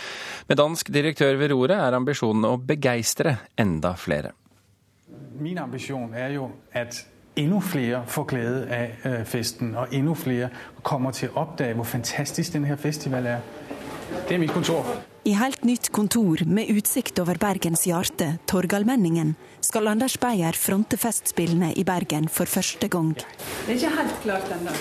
Med 0.50 0.60
dansk 0.60 0.92
direktør 0.92 1.38
ved 1.40 1.54
roret 1.54 1.78
er 1.80 1.96
ambisjonen 1.96 2.50
å 2.50 2.58
begeistre 2.60 3.38
enda 3.56 3.94
flere. 3.96 4.34
Min 5.40 5.58
ambisjon 5.58 6.12
er 6.14 6.34
jo 6.36 6.50
at 6.76 7.00
enda 7.40 7.62
flere 7.64 8.02
får 8.12 8.28
glede 8.28 8.66
av 8.76 9.08
øh, 9.08 9.24
festen, 9.26 9.72
og 9.80 9.96
enda 9.96 10.18
flere 10.20 10.50
kommer 10.84 11.16
til 11.16 11.32
å 11.32 11.46
oppdage 11.46 11.80
hvor 11.80 11.88
fantastisk 11.88 12.58
denne 12.58 12.76
festivalen 12.78 13.38
er. 13.38 13.48
Det 14.28 14.36
er 14.36 14.44
mitt 14.44 14.52
kontor. 14.52 14.84
I 15.24 15.34
helt 15.36 15.64
nytt 15.64 15.90
kontor 15.92 16.46
med 16.48 16.70
utsikt 16.72 17.20
over 17.20 17.36
Bergens 17.36 17.84
hjerte, 17.88 18.38
Torgallmenningen, 18.48 19.34
skal 19.62 19.92
Anders 19.92 20.16
Beyer 20.20 20.56
fronte 20.56 20.98
Festspillene 20.98 21.74
i 21.76 21.84
Bergen 21.84 22.30
for 22.32 22.48
første 22.48 22.88
gang. 22.88 23.12
Det 23.18 23.74
er 23.74 23.76
ikke 23.76 23.92
helt 23.98 24.22
klart 24.24 24.54
ennå. 24.56 24.76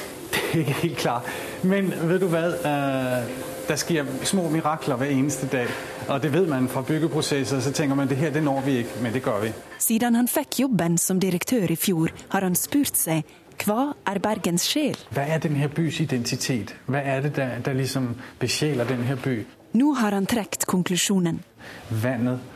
Det 0.49 0.55
er 0.55 0.59
ikke 0.63 0.77
helt 0.83 0.99
klart. 0.99 1.31
Men 1.63 1.91
vet 2.09 2.21
du 2.23 2.29
hva? 2.31 2.45
Øh, 2.71 3.33
det 3.69 3.77
skjer 3.83 4.07
små 4.25 4.47
mirakler 4.49 4.97
hver 4.97 5.11
eneste 5.13 5.49
dag. 5.53 5.69
Og 6.09 6.23
det 6.23 6.31
vet 6.33 6.49
man 6.49 6.69
fra 6.69 6.83
byggeprosesser. 6.83 7.61
Så 7.61 7.73
tenker 7.73 7.97
man 7.97 8.09
det 8.09 8.17
her 8.17 8.31
det 8.31 8.43
når 8.43 8.61
vi 8.65 8.79
ikke, 8.85 9.03
men 9.03 9.13
det 9.13 9.23
gjør 9.23 9.43
vi. 9.43 9.53
Siden 9.79 10.15
han 10.15 10.29
fikk 10.29 10.61
jobben 10.61 10.97
som 10.99 11.21
direktør 11.21 11.69
i 11.71 11.77
fjor, 11.77 12.15
har 12.29 12.47
han 12.47 12.57
spurt 12.57 12.97
seg 12.97 13.27
hva 13.67 13.93
er 14.07 14.21
Bergens 14.23 14.65
sjel? 14.71 14.97
Hva 15.11 15.25
er 15.27 15.41
denne 15.43 15.69
bys 15.69 16.01
identitet? 16.01 16.75
Hva 16.87 17.03
er 17.03 17.25
det 17.27 17.35
der, 17.37 17.75
liksom 17.75 18.13
besjeler 18.39 18.87
denne 18.87 19.17
by? 19.19 19.41
Nå 19.79 19.93
har 19.95 20.17
han 20.17 20.27
trukket 20.27 20.67
konklusjonen. 20.67 21.43
Vannet. 21.89 22.55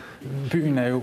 Byen 0.52 0.78
er 0.78 0.92
jo 0.92 1.00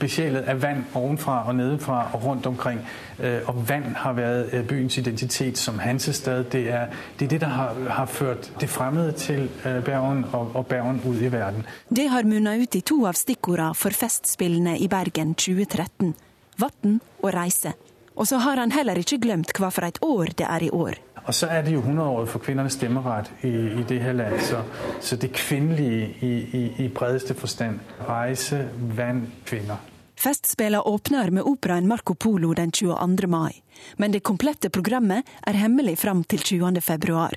besjelet 0.00 0.48
av 0.48 0.60
vann 0.62 0.84
ovenfra 0.96 1.36
og 1.46 1.54
nedenfra 1.58 1.98
og 2.16 2.24
rundt 2.24 2.46
omkring. 2.46 2.80
Øh, 3.20 3.48
og 3.48 3.60
vann 3.68 3.94
har 3.96 4.16
vært 4.16 4.54
øh, 4.54 4.64
byens 4.66 4.98
identitet 4.98 5.58
som 5.58 5.78
hansestad. 5.78 6.44
Det 6.52 6.68
er 6.70 6.86
det, 7.18 7.26
er 7.26 7.28
det 7.28 7.40
der 7.40 7.52
har, 7.54 7.74
har, 7.88 8.06
ført 8.06 8.52
det 8.60 8.70
fremmede 8.70 9.12
til 9.12 9.48
øh, 9.66 9.84
Bergen 9.84 10.24
og, 10.32 10.50
og 10.54 10.66
Bergen 10.66 11.00
ut 11.04 11.22
i 11.22 11.32
verden. 11.32 11.66
Det 11.96 12.08
har 12.10 12.22
munnet 12.22 12.62
ut 12.62 12.74
i 12.74 12.80
to 12.80 13.04
av 13.06 13.14
stikkordene 13.14 13.74
for 13.74 13.90
Festspillene 13.90 14.78
i 14.78 14.88
Bergen 14.88 15.34
2013. 15.34 16.14
Vann 16.58 17.00
og 17.22 17.34
reise. 17.34 17.72
Og 18.16 18.26
så 18.26 18.38
har 18.38 18.56
han 18.56 18.72
heller 18.72 18.98
ikke 18.98 19.20
glemt 19.20 19.52
hva 19.58 19.70
for 19.70 19.84
et 19.84 19.98
år 20.02 20.32
det 20.38 20.46
er 20.48 20.62
i 20.62 20.70
år. 20.72 20.96
Og 21.26 21.34
så 21.34 21.48
er 21.50 21.64
det 21.66 21.72
jo 21.74 21.82
100-året 21.82 22.30
for 22.30 22.42
kvinnernes 22.42 22.76
stemmerett 22.78 23.30
i, 23.42 23.50
i, 23.50 23.82
det 23.88 23.98
her 24.02 24.14
land. 24.14 24.38
Så, 24.46 24.62
så 25.02 25.16
det 25.18 25.32
kvinnelige 25.34 26.06
i, 26.22 26.32
i, 26.54 26.62
i, 26.84 26.88
bredeste 26.88 27.34
forstand. 27.34 27.80
Reise, 28.06 28.68
vann, 28.94 29.26
kvinner. 29.44 29.82
Festspillene 30.16 30.80
åpner 30.86 31.30
med 31.34 31.44
operaen 31.44 31.88
Marco 31.88 32.14
Polo 32.14 32.54
den 32.54 32.70
22. 32.72 33.26
mai. 33.26 33.62
Men 33.96 34.14
det 34.14 34.22
komplette 34.24 34.70
programmet 34.70 35.26
er 35.46 35.58
hemmelig 35.58 35.98
fram 35.98 36.22
til 36.24 36.40
20. 36.40 36.80
februar. 36.80 37.34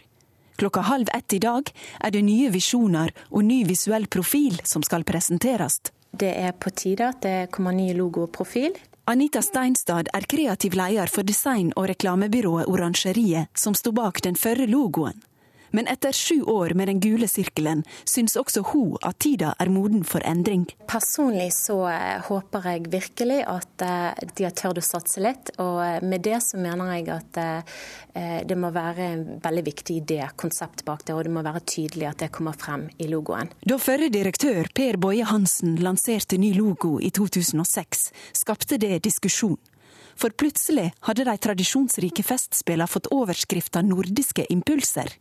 Klokka 0.60 0.82
halv 0.86 1.10
ett 1.15 1.34
i 1.34 1.39
dag 1.39 1.71
er 1.99 2.12
det 2.12 2.21
nye 2.23 2.49
visjoner 2.52 3.13
og 3.30 3.43
ny 3.47 3.63
visuell 3.67 4.08
profil 4.08 4.60
som 4.63 4.84
skal 4.84 5.06
presenteres. 5.08 5.80
Det 6.12 6.32
er 6.36 6.52
på 6.52 6.71
tide 6.75 7.10
at 7.10 7.21
det 7.23 7.52
kommer 7.52 7.75
ny 7.75 7.93
logo 7.97 8.25
og 8.28 8.34
profil. 8.36 8.75
Anita 9.10 9.41
Steinstad 9.41 10.08
er 10.13 10.22
kreativ 10.30 10.76
leder 10.78 11.10
for 11.10 11.26
design- 11.26 11.72
og 11.76 11.88
reklamebyrået 11.89 12.67
Orangeriet, 12.69 13.48
som 13.58 13.74
sto 13.74 13.89
bak 13.91 14.22
den 14.22 14.36
førre 14.38 14.67
logoen. 14.69 15.17
Men 15.72 15.88
etter 15.88 16.12
sju 16.16 16.42
år 16.44 16.74
med 16.74 16.88
den 16.90 17.00
gule 17.04 17.28
sirkelen 17.28 17.84
syns 18.06 18.38
også 18.40 18.64
hun 18.72 18.98
at 19.06 19.20
tida 19.22 19.54
er 19.60 19.70
moden 19.72 20.04
for 20.08 20.24
endring. 20.26 20.66
Personlig 20.90 21.52
så 21.54 21.78
eh, 21.92 22.22
håper 22.26 22.66
jeg 22.72 22.90
virkelig 22.92 23.40
at 23.50 23.86
eh, 23.86 24.30
de 24.36 24.48
har 24.48 24.56
tørt 24.58 24.82
å 24.82 24.86
satse 24.86 25.22
litt. 25.24 25.54
Og 25.62 25.80
eh, 25.86 26.00
med 26.06 26.26
det 26.26 26.40
så 26.46 26.60
mener 26.62 26.94
jeg 26.98 27.10
at 27.14 27.38
det 28.50 28.56
må 28.58 28.72
være 28.74 29.06
en 29.14 29.22
veldig 29.44 29.62
viktig 29.68 29.96
idé, 30.02 30.18
konsept 30.40 30.82
bak 30.88 31.06
det, 31.06 31.14
og 31.16 31.24
det 31.28 31.32
må 31.34 31.44
være 31.46 31.62
tydelig 31.70 32.08
at 32.10 32.24
det 32.24 32.32
kommer 32.36 32.58
frem 32.58 32.88
i 33.00 33.08
logoen. 33.12 33.52
Da 33.62 33.78
førre 33.80 34.10
direktør 34.12 34.68
Per 34.76 34.98
Boje 35.02 35.28
Hansen 35.30 35.78
lanserte 35.84 36.40
ny 36.42 36.52
logo 36.58 36.98
i 37.00 37.12
2006, 37.16 38.10
skapte 38.42 38.80
det 38.82 39.04
diskusjon. 39.06 39.60
For 40.20 40.36
plutselig 40.36 40.90
hadde 41.08 41.28
de 41.30 41.38
tradisjonsrike 41.40 42.26
festspillene 42.28 42.90
fått 42.92 43.08
overskrifta 43.16 43.84
'Nordiske 43.86 44.48
impulser'. 44.52 45.16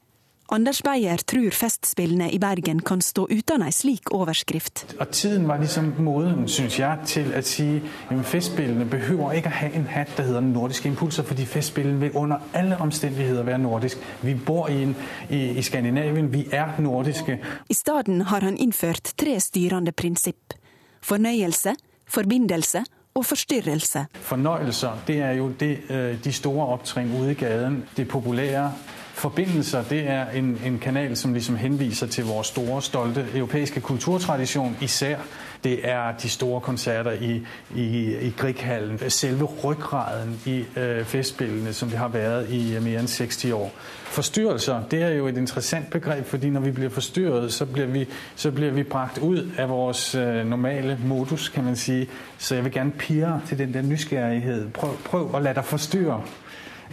Anders 0.51 0.83
Beyer 0.83 1.21
tror 1.27 1.51
Festspillene 1.53 2.31
i 2.33 2.39
Bergen 2.41 2.79
kan 2.81 3.03
stå 3.05 3.27
uten 3.29 3.61
ei 3.67 3.73
slik 3.73 4.09
overskrift. 4.17 4.87
Og 4.97 5.11
Tiden 5.13 5.45
var 5.49 5.61
liksom 5.61 5.91
moden 6.01 6.49
synes 6.49 6.79
jeg, 6.79 7.03
til 7.05 7.35
å 7.37 7.43
si 7.45 7.67
at 8.09 8.23
Festspillene 8.25 8.87
behøver 8.89 9.37
ikke 9.37 9.53
å 9.53 9.57
ha 9.59 9.69
en 9.77 9.85
hatt 9.93 10.15
som 10.17 10.25
heter 10.25 10.47
nordiske 10.47 10.89
impulser, 10.89 11.27
fordi 11.29 11.45
Festspillene 11.45 12.01
vil 12.01 12.17
under 12.17 12.41
alle 12.57 12.79
omstendigheter 12.81 13.45
være 13.45 13.59
nordisk. 13.61 14.01
Vi 14.23 14.35
bor 14.35 14.71
i, 14.73 14.83
en, 14.87 14.95
i, 15.29 15.43
i 15.61 15.63
Skandinavien, 15.63 16.33
vi 16.33 16.47
er 16.53 16.81
nordiske. 16.81 17.37
I 17.69 17.77
stedet 17.77 18.27
har 18.33 18.41
han 18.41 18.57
innført 18.57 19.13
tre 19.21 19.37
styrende 19.45 19.93
prinsipp. 19.93 20.57
Fornøyelse, 21.05 21.75
forbindelse 22.09 22.85
og 23.15 23.27
forstyrrelse. 23.27 24.07
Fornøyelser 24.31 25.05
det 25.07 25.21
er 25.21 25.33
jo 25.43 25.51
det, 25.61 25.75
øh, 25.91 26.25
de 26.25 26.33
store 26.33 26.67
opptrinn 26.73 27.13
ute 27.13 27.31
i 27.31 27.35
gaten. 27.35 27.83
Det 27.97 28.09
populære 28.09 28.71
Forbindelser 29.18 29.83
det 29.83 30.09
er 30.09 30.26
en, 30.31 30.59
en 30.64 30.78
kanal 30.78 31.16
som 31.16 31.33
liksom 31.33 31.57
henviser 31.57 32.07
til 32.07 32.24
vår 32.24 32.42
store, 32.42 32.83
stolte 32.83 33.26
europeiske 33.35 33.81
kulturtradisjon. 33.81 34.76
Især 34.81 35.16
det 35.64 35.88
er 35.88 36.12
de 36.22 36.28
store 36.28 36.61
konserter 36.61 37.11
i, 37.11 37.42
i, 37.74 38.16
i 38.26 38.35
Grieghallen. 38.38 39.11
Selve 39.11 39.44
ryggraden 39.44 40.40
i 40.46 40.64
øh, 40.76 41.04
festspillene 41.04 41.72
som 41.72 41.88
det 41.88 41.98
har 41.98 42.09
vært 42.09 42.50
i 42.50 42.78
mer 42.81 43.00
enn 43.00 43.11
60 43.11 43.44
år. 43.52 43.72
Forstyrrelser 44.04 44.83
det 44.90 45.02
er 45.02 45.11
jo 45.18 45.26
et 45.26 45.37
interessant 45.37 45.90
begrep, 45.90 46.26
fordi 46.26 46.50
når 46.50 46.61
vi 46.61 46.70
blir 46.70 46.88
forstyrret, 46.88 47.52
så 47.52 47.66
blir 47.66 47.87
vi, 47.87 48.07
så 48.37 48.50
blir 48.50 48.70
vi 48.70 48.83
brakt 48.83 49.18
ut 49.18 49.59
av 49.59 49.68
vår 49.68 50.16
øh, 50.18 50.46
normale 50.46 50.98
modus, 51.04 51.48
kan 51.48 51.64
man 51.64 51.76
si. 51.76 52.09
Så 52.38 52.54
jeg 52.54 52.64
vil 52.64 52.72
gjerne 52.72 52.92
pirre 52.98 53.40
til 53.46 53.59
den 53.59 53.74
der 53.74 53.83
nysgjerrighet. 53.83 54.72
Prøv, 54.72 54.94
prøv 55.04 55.35
å 55.35 55.42
la 55.42 55.52
deg 55.52 55.64
forstyrre. 55.64 56.22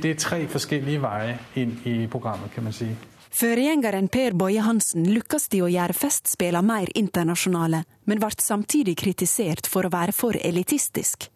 Det 0.01 0.11
er 0.11 0.19
tre 0.19 0.39
forskjellige 0.51 1.01
veier 1.03 1.37
inn 1.59 1.77
i 1.87 1.95
programmet, 2.11 2.51
kan 2.53 2.67
man 2.67 2.75
si. 2.75 2.89
Førgjengeren 3.35 4.07
Per 4.07 4.35
Boje 4.39 4.63
Hansen 4.63 5.07
lykkes 5.11 5.49
i 5.57 5.61
å 5.65 5.67
gjøre 5.67 5.95
Festspillene 5.97 6.63
mer 6.63 6.91
internasjonale, 6.95 7.81
men 8.07 8.21
ble 8.21 8.31
samtidig 8.39 8.95
kritisert 9.01 9.67
for 9.67 9.87
å 9.87 9.91
være 9.91 10.15
for 10.15 10.39
elitistisk. 10.39 11.27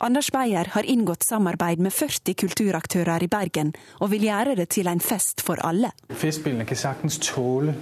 Anders 0.00 0.30
Beyer 0.32 0.70
har 0.72 0.86
inngått 0.88 1.26
samarbeid 1.26 1.82
med 1.82 1.92
40 1.92 2.34
kulturaktører 2.34 3.26
i 3.26 3.28
Bergen, 3.28 3.74
og 4.00 4.12
vil 4.14 4.28
gjøre 4.30 4.54
det 4.56 4.70
til 4.72 4.88
en 4.88 5.02
fest 5.02 5.42
for 5.44 5.60
alle. 5.66 5.90
Festspillene 6.08 6.64
kan 6.64 6.78
saktens 6.78 7.18
tåle 7.20 7.74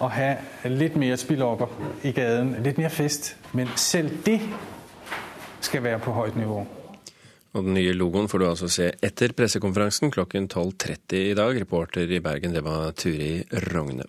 å 0.00 0.08
ha 0.08 0.30
litt 0.70 0.96
mer 0.96 1.18
spillopper 1.20 2.06
i 2.06 2.14
gaten, 2.16 2.54
litt 2.64 2.78
mer 2.80 2.94
fest. 2.94 3.34
Men 3.52 3.68
selv 3.76 4.22
det 4.24 4.38
skal 5.60 5.84
være 5.84 6.00
på 6.00 6.14
høyt 6.16 6.38
nivå. 6.40 6.62
Og 7.50 7.66
den 7.66 7.74
nye 7.74 7.94
logoen 7.96 8.28
får 8.30 8.42
du 8.42 8.46
altså 8.46 8.68
se 8.70 8.90
etter 9.02 9.34
pressekonferansen 9.34 10.12
klokken 10.14 10.46
12.30 10.48 11.30
i 11.32 11.38
dag. 11.38 11.56
Reporter 11.58 12.10
i 12.10 12.20
Bergen, 12.22 12.54
det 12.54 12.62
var 12.66 12.92
Turi 12.94 13.40
Rogne. 13.72 14.06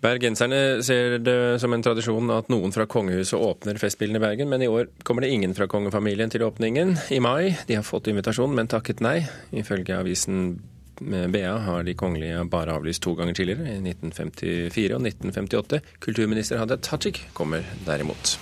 Bergenserne 0.00 0.80
ser 0.80 1.18
det 1.20 1.36
som 1.60 1.74
en 1.76 1.82
tradisjon 1.84 2.32
at 2.32 2.48
noen 2.48 2.72
fra 2.72 2.86
kongehuset 2.88 3.36
åpner 3.36 3.76
Festspillene 3.76 4.16
i 4.16 4.24
Bergen, 4.24 4.48
men 4.48 4.64
i 4.64 4.68
år 4.70 4.88
kommer 5.04 5.26
det 5.26 5.32
ingen 5.34 5.52
fra 5.56 5.68
kongefamilien 5.68 6.32
til 6.32 6.46
åpningen 6.46 6.94
i 7.12 7.20
mai. 7.20 7.52
De 7.68 7.76
har 7.76 7.84
fått 7.84 8.08
invitasjon, 8.08 8.54
men 8.56 8.70
takket 8.72 9.04
nei. 9.04 9.18
Ifølge 9.52 10.00
avisen 10.00 10.54
BA 11.00 11.52
har 11.66 11.84
de 11.84 11.96
kongelige 12.00 12.48
bare 12.48 12.78
avlyst 12.80 13.04
to 13.04 13.12
ganger 13.18 13.36
tidligere, 13.36 13.76
i 13.76 13.92
1954 13.92 14.96
og 14.96 15.04
1958. 15.04 15.84
Kulturminister 16.00 16.60
Hadia 16.60 16.80
Tajik 16.80 17.26
kommer 17.36 17.64
derimot. 17.84 18.38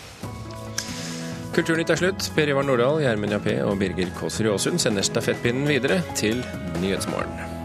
Kulturnytt 1.58 1.90
er 1.90 1.98
slutt. 1.98 2.26
Per 2.36 2.52
Ivar 2.52 2.62
Nordahl, 2.62 3.00
Gjermund 3.02 3.34
Jappé 3.34 3.56
og 3.66 3.80
Birger 3.82 4.14
Kåsrud 4.14 4.52
Aasund 4.52 4.78
sender 4.78 5.02
stafettpinnen 5.02 5.66
videre 5.66 5.98
til 6.14 6.44
Nyhetsmorgen. 6.78 7.57